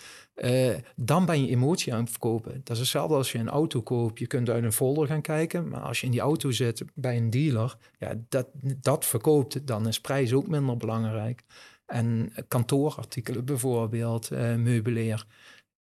Uh, 0.45 0.75
dan 0.97 1.27
ben 1.27 1.43
je 1.43 1.49
emotie 1.49 1.95
aan 1.95 2.01
het 2.01 2.11
verkopen. 2.11 2.61
Dat 2.65 2.77
is 2.77 2.79
hetzelfde 2.79 3.15
als 3.15 3.33
je 3.33 3.39
een 3.39 3.49
auto 3.49 3.83
koopt. 3.83 4.19
Je 4.19 4.27
kunt 4.27 4.51
uit 4.51 4.65
een 4.65 4.73
folder 4.73 5.07
gaan 5.07 5.21
kijken, 5.21 5.69
maar 5.69 5.81
als 5.81 6.01
je 6.01 6.07
in 6.07 6.13
die 6.13 6.21
auto 6.21 6.51
zit 6.51 6.85
bij 6.95 7.17
een 7.17 7.31
dealer, 7.31 7.77
ja, 7.99 8.15
dat, 8.29 8.49
dat 8.81 9.07
verkoopt, 9.07 9.67
dan 9.67 9.89
is 9.89 10.01
prijs 10.01 10.33
ook 10.33 10.49
minder 10.49 10.77
belangrijk. 10.77 11.43
En 11.87 12.33
kantoorartikelen 12.49 13.45
bijvoorbeeld, 13.45 14.31
uh, 14.33 14.55
meubileer. 14.55 15.27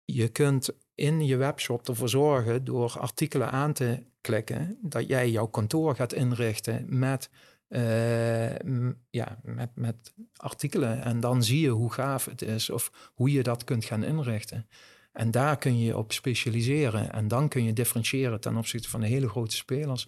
Je 0.04 0.28
kunt 0.28 0.70
in 0.94 1.26
je 1.26 1.36
webshop 1.36 1.88
ervoor 1.88 2.08
zorgen 2.08 2.64
door 2.64 2.96
artikelen 2.98 3.50
aan 3.50 3.72
te 3.72 4.02
klikken, 4.20 4.78
dat 4.82 5.08
jij 5.08 5.30
jouw 5.30 5.46
kantoor 5.46 5.94
gaat 5.94 6.12
inrichten 6.12 6.86
met 6.88 7.30
uh, 7.70 8.90
ja, 9.10 9.38
met, 9.42 9.70
met 9.74 10.12
artikelen. 10.36 11.02
En 11.02 11.20
dan 11.20 11.42
zie 11.42 11.60
je 11.60 11.68
hoe 11.68 11.92
gaaf 11.92 12.24
het 12.24 12.42
is 12.42 12.70
of 12.70 13.10
hoe 13.14 13.32
je 13.32 13.42
dat 13.42 13.64
kunt 13.64 13.84
gaan 13.84 14.04
inrichten. 14.04 14.66
En 15.12 15.30
daar 15.30 15.58
kun 15.58 15.78
je 15.78 15.96
op 15.96 16.12
specialiseren. 16.12 17.12
En 17.12 17.28
dan 17.28 17.48
kun 17.48 17.64
je 17.64 17.72
differentiëren 17.72 18.40
ten 18.40 18.56
opzichte 18.56 18.88
van 18.88 19.00
de 19.00 19.06
hele 19.06 19.28
grote 19.28 19.56
spelers. 19.56 20.06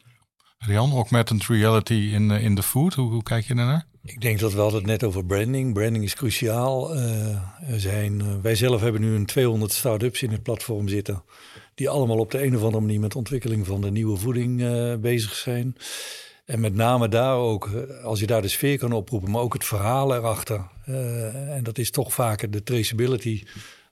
Rian, 0.59 0.93
augmented 0.93 1.47
reality 1.47 1.95
in, 1.95 2.31
eh, 2.31 2.45
in 2.45 2.55
de 2.55 2.63
food, 2.63 2.95
hoe, 2.95 3.11
hoe 3.11 3.23
kijk 3.23 3.47
je 3.47 3.55
daarnaar? 3.55 3.87
Ik 4.05 4.21
denk 4.21 4.39
dat 4.39 4.53
we 4.53 4.61
hadden 4.61 4.79
het 4.79 4.89
net 4.89 5.05
over 5.05 5.25
branding. 5.25 5.75
Branding 5.75 6.05
is 6.05 6.15
cruciaal. 6.15 6.97
Uh, 6.97 7.27
er 7.71 7.81
zijn, 7.81 8.43
wij 8.43 8.55
zelf 8.55 8.81
hebben 8.81 9.01
nu 9.01 9.15
een 9.15 9.27
200 9.27 9.73
start-ups 9.73 10.23
in 10.23 10.31
het 10.31 10.43
platform 10.43 10.89
zitten. 10.89 11.25
Die 11.75 11.89
allemaal 11.89 12.19
op 12.19 12.31
de 12.31 12.45
een 12.45 12.57
of 12.57 12.63
andere 12.63 12.81
manier 12.81 13.01
met 13.01 13.17
ontwikkeling 13.17 13.67
van 13.67 13.81
de 13.81 13.91
nieuwe 13.91 14.17
voeding 14.17 14.57
bezig 15.01 15.35
zijn. 15.35 15.77
En 16.45 16.61
met 16.61 16.75
name 16.75 17.09
daar 17.09 17.37
ook, 17.37 17.67
eh, 17.67 18.05
als 18.05 18.21
je 18.21 18.27
daar 18.27 18.43
de 18.43 18.49
sfeer 18.49 18.79
kan 18.79 18.93
oproepen, 18.93 19.31
maar 19.31 19.41
ook 19.41 19.53
het 19.53 19.65
verhaal 19.65 20.15
erachter. 20.15 20.69
Uh, 20.89 21.55
en 21.57 21.65
dat 21.65 21.79
is 21.79 21.91
toch 21.91 22.13
vaker 22.13 22.51
de 22.51 22.63
traceability 22.63 23.43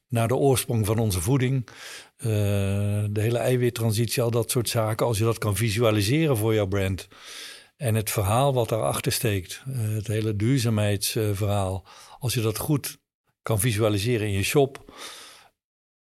naar 0.08 0.28
de 0.28 0.36
oorsprong 0.36 0.86
van 0.86 0.98
onze 0.98 1.20
voeding. 1.20 1.66
Uh, 1.66 2.26
de 3.10 3.20
hele 3.20 3.38
eiwittransitie, 3.38 4.22
al 4.22 4.30
dat 4.30 4.50
soort 4.50 4.68
zaken. 4.68 5.06
Als 5.06 5.18
je 5.18 5.24
dat 5.24 5.38
kan 5.38 5.56
visualiseren 5.56 6.36
voor 6.36 6.54
jouw 6.54 6.66
brand. 6.66 7.08
En 7.76 7.94
het 7.94 8.10
verhaal 8.10 8.54
wat 8.54 8.68
daarachter 8.68 9.12
steekt. 9.12 9.62
het 9.70 10.06
hele 10.06 10.36
duurzaamheidsverhaal. 10.36 11.86
Als 12.18 12.34
je 12.34 12.40
dat 12.40 12.58
goed 12.58 12.98
kan 13.42 13.60
visualiseren 13.60 14.26
in 14.26 14.32
je 14.32 14.42
shop. 14.42 14.92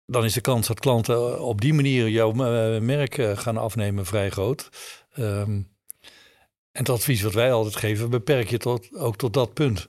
Dan 0.07 0.25
is 0.25 0.33
de 0.33 0.41
kans 0.41 0.67
dat 0.67 0.81
klanten 0.81 1.43
op 1.43 1.61
die 1.61 1.75
manier 1.75 2.09
jouw 2.09 2.33
merk 2.81 3.15
gaan 3.35 3.57
afnemen 3.57 4.07
vrij 4.07 4.31
groot. 4.31 4.69
Um, 5.19 5.76
en 6.77 6.83
het 6.83 6.89
advies 6.89 7.23
wat 7.23 7.33
wij 7.33 7.53
altijd 7.53 7.77
geven, 7.77 8.11
beperk 8.11 8.49
je 8.49 8.59
tot, 8.59 8.95
ook 8.95 9.17
tot 9.17 9.35
dat 9.35 9.55
punt. 9.55 9.89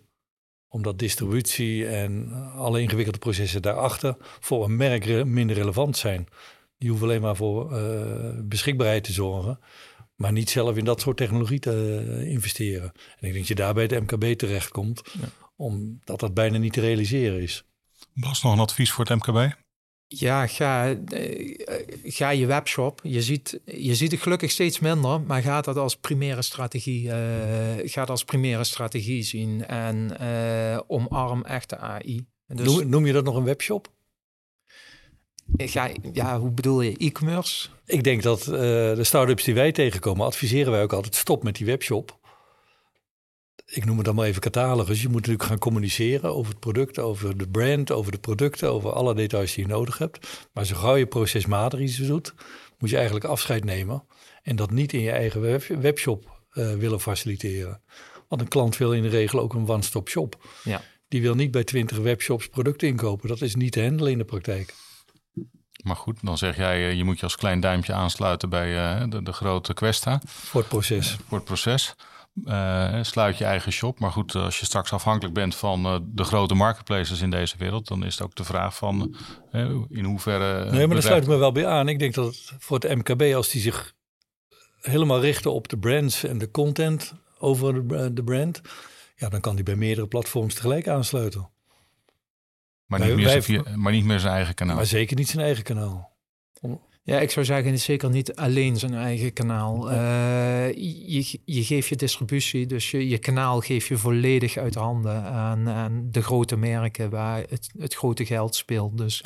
Omdat 0.68 1.00
distributie 1.00 1.88
en 1.88 2.32
alle 2.56 2.82
ingewikkelde 2.82 3.20
processen 3.20 3.62
daarachter 3.62 4.16
voor 4.20 4.64
een 4.64 4.76
merk 4.76 5.26
minder 5.26 5.56
relevant 5.56 5.98
zijn. 5.98 6.28
Die 6.78 6.90
hoeven 6.90 7.08
alleen 7.08 7.22
maar 7.22 7.36
voor 7.36 7.74
uh, 7.74 8.32
beschikbaarheid 8.44 9.04
te 9.04 9.12
zorgen, 9.12 9.60
maar 10.16 10.32
niet 10.32 10.50
zelf 10.50 10.78
in 10.78 10.86
dat 10.86 11.02
soort 11.02 11.18
technologie 11.18 11.60
te 11.60 12.06
uh, 12.08 12.32
investeren. 12.32 12.92
En 12.92 13.28
ik 13.28 13.34
denk 13.34 13.36
dat 13.36 13.48
je 13.48 13.56
daarbij 13.56 13.88
de 13.88 14.02
MKB 14.02 14.38
terechtkomt, 14.38 15.02
ja. 15.20 15.28
omdat 15.56 16.20
dat 16.20 16.34
bijna 16.34 16.58
niet 16.58 16.74
te 16.74 16.82
realiseren 16.82 17.42
is. 17.42 17.64
Bas, 18.14 18.44
nog 18.44 18.54
een 18.54 18.60
advies 18.60 18.92
voor 18.92 19.06
het 19.06 19.16
MKB? 19.16 19.56
Ja, 20.10 20.48
ga, 20.48 20.96
eh, 21.06 21.56
ga 22.04 22.30
je 22.30 22.46
webshop. 22.46 23.00
Je 23.04 23.22
ziet, 23.22 23.60
je 23.66 23.96
ziet 23.96 24.12
het 24.12 24.22
gelukkig 24.22 24.52
steeds 24.52 24.80
minder, 24.80 25.22
maar 25.22 25.42
ga 25.42 25.62
dat 25.62 25.78
als 25.78 25.98
primaire 25.98 26.42
strategie, 26.42 27.04
uh, 27.04 27.14
ga 27.84 28.00
dat 28.00 28.10
als 28.10 28.24
primaire 28.24 28.64
strategie 28.64 29.24
zien. 29.24 29.66
En 29.66 30.18
uh, 30.22 30.80
omarm 30.88 31.44
echte 31.44 31.78
AI. 31.78 32.26
Dus, 32.48 32.66
noem, 32.66 32.90
noem, 32.90 33.06
je 33.06 33.14
dat 33.14 33.24
nog 33.24 33.36
een 33.36 33.44
webshop? 33.44 33.92
Ga, 35.58 35.90
ja, 36.14 36.40
hoe 36.40 36.52
bedoel 36.52 36.82
je? 36.82 36.98
E-commerce? 36.98 37.70
Ik 37.86 38.04
denk 38.04 38.24
dat 38.24 38.44
de 38.44 39.04
start-ups 39.04 39.44
die 39.44 39.54
wij 39.54 39.72
tegenkomen, 39.72 40.26
adviseren 40.26 40.72
wij 40.72 40.84
ook 40.84 40.94
altijd 40.94 41.16
stop 41.16 41.44
met 41.44 41.56
die 41.56 41.66
webshop 41.66 42.17
ik 43.70 43.86
noem 43.86 43.98
het 43.98 44.06
dan 44.06 44.16
maar 44.16 44.26
even 44.26 44.42
catalogus. 44.42 45.02
Je 45.02 45.08
moet 45.08 45.16
natuurlijk 45.16 45.44
gaan 45.44 45.58
communiceren 45.58 46.36
over 46.36 46.52
het 46.52 46.60
product, 46.60 47.00
over 47.00 47.38
de 47.38 47.48
brand, 47.48 47.92
over 47.92 48.12
de 48.12 48.18
producten, 48.18 48.72
over 48.72 48.92
alle 48.92 49.16
details 49.16 49.54
die 49.54 49.64
je 49.64 49.70
nodig 49.70 49.98
hebt. 49.98 50.48
Maar 50.54 50.66
zo 50.66 50.76
gauw 50.76 50.96
je 50.96 51.08
procesmatig 51.08 51.80
iets 51.80 51.98
doet, 51.98 52.34
moet 52.78 52.90
je 52.90 52.96
eigenlijk 52.96 53.26
afscheid 53.26 53.64
nemen. 53.64 54.04
En 54.44 54.56
dat 54.56 54.72
niet 54.72 54.94
in 54.94 55.02
je 55.02 55.12
eigen 55.12 55.42
webshop 55.82 56.42
uh, 56.54 56.74
willen 56.74 57.02
faciliteren. 57.02 57.82
Want 58.28 58.42
een 58.42 58.48
klant 58.48 58.78
wil 58.78 58.94
in 58.94 59.02
de 59.02 59.10
regel 59.10 59.40
ook 59.40 59.54
een 59.54 59.68
one-stop 59.68 60.10
shop. 60.10 60.48
Ja. 60.64 60.82
Die 61.08 61.22
wil 61.22 61.36
niet 61.36 61.52
bij 61.52 61.64
twintig 61.64 61.98
webshops 61.98 62.48
producten 62.48 62.88
inkopen. 62.88 63.28
Dat 63.28 63.42
is 63.42 63.56
niet 63.56 63.72
te 63.72 63.82
handelen 63.82 64.12
in 64.12 64.18
de 64.18 64.26
praktijk. 64.26 64.74
Maar 65.84 65.96
goed, 65.96 66.18
dan 66.22 66.38
zeg 66.38 66.58
jij, 66.58 66.90
eh, 66.90 66.94
je 66.94 67.04
moet 67.04 67.18
je 67.18 67.24
als 67.24 67.36
klein 67.36 67.60
duimpje 67.60 67.94
aansluiten 67.94 68.50
bij 68.50 69.00
uh, 69.02 69.10
de, 69.10 69.24
de, 69.24 69.34
grote 69.34 69.74
Questa. 69.74 70.22
Voor 70.26 70.60
het 70.62 70.70
proces. 70.70 71.18
voor 71.28 71.38
het 71.38 71.48
proces. 71.48 71.96
Uh, 72.44 73.00
sluit 73.02 73.38
je 73.38 73.46
eigen 73.46 73.72
shop. 73.72 74.00
Maar 74.00 74.12
goed, 74.12 74.36
als 74.36 74.60
je 74.60 74.66
straks 74.66 74.94
afhankelijk 74.94 75.34
bent 75.34 75.56
van 75.56 75.86
uh, 75.86 75.98
de 76.06 76.24
grote 76.24 76.54
marketplaces 76.54 77.22
in 77.22 77.30
deze 77.30 77.56
wereld, 77.58 77.88
dan 77.88 78.06
is 78.06 78.14
het 78.14 78.24
ook 78.24 78.36
de 78.36 78.44
vraag 78.44 78.76
van 78.76 79.16
uh, 79.52 79.76
in 79.90 80.04
hoeverre. 80.04 80.72
Nee, 80.72 80.86
maar 80.86 80.96
daar 80.96 81.06
sluit 81.06 81.24
ik 81.24 81.30
me 81.30 81.36
wel 81.36 81.52
bij 81.52 81.68
aan. 81.68 81.88
Ik 81.88 82.00
denk 82.00 82.14
dat 82.14 82.26
het 82.26 82.54
voor 82.60 82.80
het 82.80 82.96
MKB, 82.96 83.36
als 83.36 83.50
die 83.50 83.62
zich 83.62 83.94
helemaal 84.82 85.22
richten 85.22 85.54
op 85.54 85.68
de 85.68 85.78
brands 85.78 86.24
en 86.24 86.38
de 86.38 86.52
content 86.52 87.14
over 87.40 87.88
de, 87.88 88.14
de 88.14 88.24
brand, 88.24 88.62
ja, 89.16 89.30
dan 89.30 89.42
kan 89.42 89.56
die 89.56 89.64
bij 89.64 89.76
meerdere 89.76 90.08
platforms 90.08 90.54
tegelijk 90.54 90.88
aansluiten. 90.88 91.50
Maar 92.86 93.00
niet, 93.00 93.16
meer 93.16 93.42
zijn, 93.42 93.82
maar 93.82 93.92
niet 93.92 94.06
meer 94.06 94.20
zijn 94.20 94.34
eigen 94.34 94.54
kanaal. 94.54 94.76
Maar 94.76 94.86
zeker 94.86 95.16
niet 95.16 95.30
zijn 95.30 95.46
eigen 95.46 95.64
kanaal. 95.64 96.17
Ja, 97.10 97.20
ik 97.20 97.32
zou 97.32 97.46
zeggen, 97.46 97.80
zeker 97.80 98.10
niet 98.10 98.36
alleen 98.36 98.78
zijn 98.78 98.94
eigen 98.94 99.34
kanaal. 99.34 99.92
Uh, 99.92 100.74
je, 100.74 101.40
je 101.46 101.64
geeft 101.64 101.88
je 101.88 101.96
distributie, 101.96 102.66
dus 102.66 102.92
je, 102.92 103.08
je 103.08 103.18
kanaal 103.18 103.60
geef 103.60 103.88
je 103.88 103.98
volledig 103.98 104.58
uit 104.58 104.76
handen 104.76 105.24
aan, 105.24 105.70
aan 105.70 106.08
de 106.12 106.22
grote 106.22 106.58
merken 106.58 107.10
waar 107.10 107.44
het, 107.50 107.70
het 107.78 107.94
grote 107.94 108.26
geld 108.26 108.56
speelt. 108.56 108.98
Dus 108.98 109.24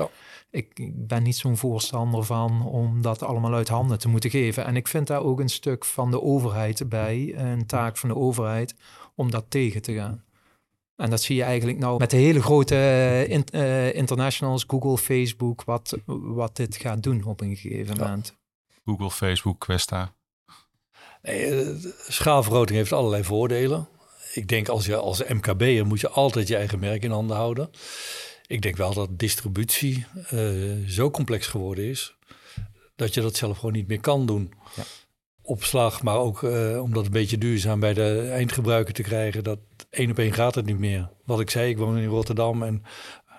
ik, 0.52 0.80
ik, 0.80 1.08
ben 1.08 1.24
niet 1.24 1.36
zo'n 1.36 1.58
voorstander 1.58 2.24
van 2.24 2.66
om 2.66 3.02
dat 3.02 3.24
allemaal 3.24 3.54
uit 3.54 3.70
handen 3.70 4.00
te 4.00 4.10
moeten 4.10 4.30
geven. 4.30 4.66
En 4.66 4.76
ik 4.76 4.88
vind 4.88 5.08
daar 5.08 5.24
ook 5.24 5.40
een 5.40 5.50
stuk 5.50 5.86
van 5.86 6.12
de 6.12 6.22
overheid 6.22 6.90
bij, 6.90 7.34
een 7.36 7.66
taak 7.66 7.98
van 7.98 8.10
de 8.10 8.16
overheid, 8.16 8.76
om 9.16 9.32
dat 9.32 9.46
tegen 9.50 9.82
te 9.82 9.94
gaan. 9.94 10.24
En 11.02 11.10
dat 11.10 11.22
zie 11.22 11.36
je 11.36 11.44
eigenlijk 11.44 11.78
nou 11.78 12.00
met 12.00 12.10
de 12.10 12.18
hele 12.18 12.42
grote 12.42 12.76
uh, 13.52 13.94
internationals, 13.96 14.64
Google, 14.68 14.98
Facebook, 14.98 15.64
wat, 15.64 15.98
wat 16.06 16.56
dit 16.56 16.76
gaat 16.76 17.04
doen 17.04 17.24
op 17.24 17.42
een 17.42 17.56
gegeven 17.56 17.98
moment. 17.98 18.38
Google, 18.86 19.12
Facebook, 19.12 19.60
Questa. 19.60 20.14
Nee, 21.22 21.46
eh, 21.46 21.68
schaalvergroting 22.08 22.78
heeft 22.78 22.92
allerlei 22.92 23.24
voordelen. 23.24 23.88
Ik 24.34 24.48
denk 24.48 24.68
als 24.68 24.86
je 24.86 24.96
als 24.96 25.24
MKB'er 25.24 25.86
moet 25.86 26.00
je 26.00 26.10
altijd 26.10 26.48
je 26.48 26.56
eigen 26.56 26.80
merk 26.80 27.04
in 27.04 27.12
handen 27.12 27.36
houden. 27.36 27.70
Ik 28.48 28.62
denk 28.62 28.78
wel 28.78 28.94
dat 28.94 29.20
distributie 29.20 30.06
zo 30.88 31.12
complex 31.12 31.48
geworden 31.48 31.86
is 31.86 32.16
dat 33.02 33.14
je 33.14 33.22
dat 33.22 33.36
zelf 33.36 33.58
gewoon 33.58 33.74
niet 33.74 33.88
meer 33.88 34.00
kan 34.00 34.26
doen. 34.26 34.54
Ja. 34.76 34.84
Opslag, 35.42 36.04
maar 36.04 36.18
ook 36.18 36.42
uh, 36.42 36.82
om 36.82 36.94
dat 36.94 37.06
een 37.06 37.12
beetje 37.12 37.38
duurzaam 37.38 37.80
bij 37.80 37.94
de 37.94 38.30
eindgebruiker 38.32 38.94
te 38.94 39.02
krijgen, 39.02 39.44
dat 39.44 39.60
één 39.92 40.12
op 40.12 40.20
één 40.20 40.34
gaat 40.34 40.56
het 40.56 40.66
niet 40.66 40.80
meer. 40.80 41.10
Wat 41.26 41.40
ik 41.40 41.50
zei, 41.50 41.70
ik 41.70 41.78
woon 41.78 41.98
in 41.98 42.08
Rotterdam 42.08 42.64
en 42.64 42.84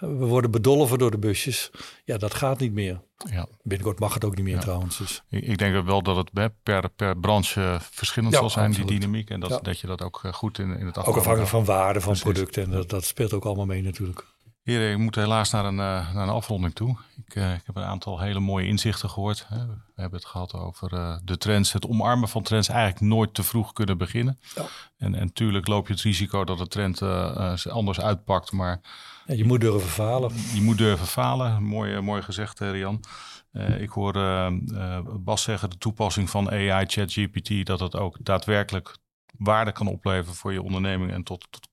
we 0.01 0.27
worden 0.27 0.51
bedolven 0.51 0.99
door 0.99 1.11
de 1.11 1.19
busjes. 1.19 1.71
Ja, 2.05 2.19
dat 2.19 2.35
gaat 2.35 2.59
niet 2.59 2.73
meer. 2.73 3.01
Ja. 3.31 3.47
Binnenkort 3.63 3.99
mag 3.99 4.15
het 4.15 4.25
ook 4.25 4.37
niet 4.37 4.45
meer 4.45 4.59
trouwens. 4.59 4.99
Dus. 4.99 5.23
Ik, 5.29 5.45
ik, 5.45 5.59
denk 5.59 5.85
wel 5.85 6.03
dat 6.03 6.17
het 6.17 6.53
per, 6.63 6.91
per 6.97 7.17
branche 7.17 7.79
verschillend 7.81 8.35
zal 8.35 8.51
zijn, 8.51 8.73
die 8.73 8.85
dynamiek. 8.85 9.31
En 9.31 9.41
dat, 9.41 9.65
dat 9.65 9.81
je 9.81 9.87
dat 9.87 10.03
ook 10.03 10.21
eh, 10.23 10.33
goed 10.33 10.59
in, 10.59 10.79
in 10.79 10.87
het 10.87 10.99
Ook 10.99 11.17
afhankelijk 11.17 11.51
van 11.51 11.65
waarde 11.65 12.01
van 12.01 12.19
producten. 12.19 12.63
En 12.63 12.71
dat, 12.71 12.89
dat 12.89 13.05
speelt 13.05 13.33
ook 13.33 13.45
allemaal 13.45 13.67
mee 13.67 13.83
natuurlijk. 13.83 14.32
Heren, 14.63 14.91
ik 14.91 14.99
moet 14.99 15.15
helaas 15.15 15.51
naar 15.51 15.65
een, 15.65 15.75
uh, 15.79 16.15
naar 16.15 16.23
een 16.23 16.29
afronding 16.29 16.75
toe. 16.75 16.97
Ik, 17.27 17.35
uh, 17.35 17.55
ik, 17.55 17.63
heb 17.67 17.77
een 17.77 17.83
aantal 17.83 18.21
hele 18.21 18.41
mooie 18.41 18.67
inzichten 18.67 19.11
gehoord. 19.11 19.47
Hè. 19.49 19.67
We 19.67 20.01
hebben 20.01 20.19
het 20.19 20.29
gehad 20.29 20.55
over 20.55 20.93
uh, 20.93 21.17
de 21.25 21.39
trends. 21.39 21.73
Het 21.73 21.87
omarmen 21.87 22.29
van 22.29 22.43
trends 22.43 22.69
eigenlijk 22.69 23.01
nooit 23.01 23.35
te 23.35 23.43
vroeg 23.43 23.73
kunnen 23.73 23.99
beginnen. 23.99 24.39
Ja. 24.55 24.65
En, 24.97 25.15
en 25.15 25.33
tuurlijk 25.33 25.67
loop 25.67 25.87
je 25.87 25.93
het 25.93 26.03
risico 26.03 26.45
dat 26.45 26.59
de 26.59 26.69
trend 26.69 27.03
anders 27.69 28.01
uitpakt. 28.01 28.53
Maar 28.53 28.81
ja, 29.27 29.35
je 29.35 29.45
moet 29.45 29.61
durven 29.61 29.89
falen. 29.89 30.33
Je 30.55 30.63
moet 30.63 30.79
durven 30.79 31.07
falen. 31.07 31.63
Mooi, 31.63 32.01
mooi 32.01 32.23
gezegd, 32.23 32.59
Rian. 32.59 33.01
ik 33.79 33.91
hoor 33.91 34.13
Bas 35.21 35.43
zeggen, 35.43 35.71
de 35.71 35.79
toepassing 35.79 36.31
van 36.31 36.51
AI, 36.51 36.87
ChatGPT, 36.87 37.67
dat 37.67 37.81
het 37.81 37.97
ook 37.97 38.17
daadwerkelijk 38.21 38.97
waarde 39.39 39.73
kan 39.73 39.87
opleveren 39.87 40.35
voor 40.35 40.53
je 40.53 40.63
onderneming 40.63 41.13
en 41.13 41.23
tot, 41.23 41.47
tot 41.51 41.69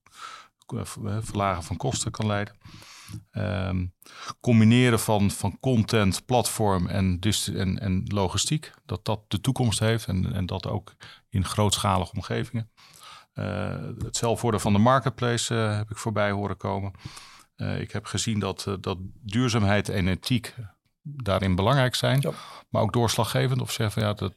verlagen 1.20 1.62
van 1.62 1.76
kosten 1.76 2.10
kan 2.10 2.26
leiden. 2.26 2.56
Ehm, 3.30 3.86
combineren 4.40 5.00
van, 5.00 5.30
van 5.30 5.60
content, 5.60 6.24
platform 6.26 6.86
en, 6.86 7.18
en, 7.54 7.78
en 7.78 8.02
logistiek. 8.06 8.72
Dat 8.84 9.04
dat 9.04 9.20
de 9.28 9.40
toekomst 9.40 9.78
heeft 9.78 10.06
en, 10.06 10.32
en 10.32 10.46
dat 10.46 10.66
ook 10.66 10.94
in 11.28 11.44
grootschalige 11.44 12.12
omgevingen. 12.14 12.70
Uh, 13.34 13.68
het 13.98 14.16
zelf 14.16 14.40
worden 14.40 14.60
van 14.60 14.72
de 14.72 14.78
marketplace 14.78 15.54
uh, 15.54 15.76
heb 15.76 15.90
ik 15.90 15.96
voorbij 15.96 16.30
horen 16.30 16.56
komen. 16.56 16.92
Uh, 17.56 17.80
ik 17.80 17.92
heb 17.92 18.04
gezien 18.04 18.38
dat, 18.38 18.76
dat 18.80 18.98
duurzaamheid 19.20 19.88
en 19.88 20.08
ethiek 20.08 20.54
daarin 21.02 21.54
belangrijk 21.54 21.94
zijn, 21.94 22.20
ja. 22.20 22.30
maar 22.68 22.82
ook 22.82 22.92
doorslaggevend. 22.92 23.60
Of 23.60 23.72
zeggen 23.72 24.02
ja, 24.02 24.12
dat. 24.12 24.34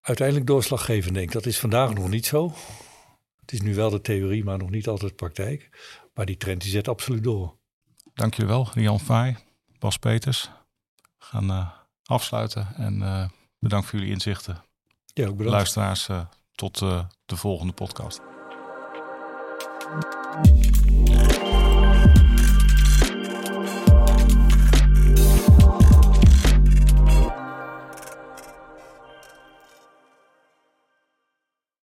Uiteindelijk 0.00 0.46
doorslaggevend, 0.46 1.14
denk 1.14 1.26
ik. 1.26 1.32
Dat 1.32 1.46
is 1.46 1.58
vandaag 1.58 1.94
nog 1.94 2.08
niet 2.08 2.26
zo. 2.26 2.54
Het 3.44 3.52
is 3.52 3.60
nu 3.60 3.74
wel 3.74 3.90
de 3.90 4.00
theorie, 4.00 4.44
maar 4.44 4.58
nog 4.58 4.70
niet 4.70 4.88
altijd 4.88 5.16
praktijk. 5.16 5.70
Maar 6.14 6.26
die 6.26 6.36
trend 6.36 6.60
die 6.62 6.70
zet 6.70 6.88
absoluut 6.88 7.22
door. 7.22 7.56
Dank 8.14 8.34
jullie 8.34 8.52
wel, 8.52 8.68
Rian 8.72 9.00
Vaai, 9.00 9.36
Bas 9.78 9.96
Peters. 9.96 10.50
We 11.18 11.24
gaan 11.24 11.50
uh, 11.50 11.70
afsluiten 12.04 12.68
en 12.76 13.00
uh, 13.00 13.28
bedankt 13.58 13.86
voor 13.86 13.98
jullie 13.98 14.14
inzichten. 14.14 14.64
Ja, 15.06 15.26
ook 15.26 15.36
bedankt. 15.36 15.52
Luisteraars, 15.52 16.08
uh, 16.08 16.26
tot 16.54 16.78
de 17.26 17.36
volgende 17.36 17.72
podcast. 17.72 18.20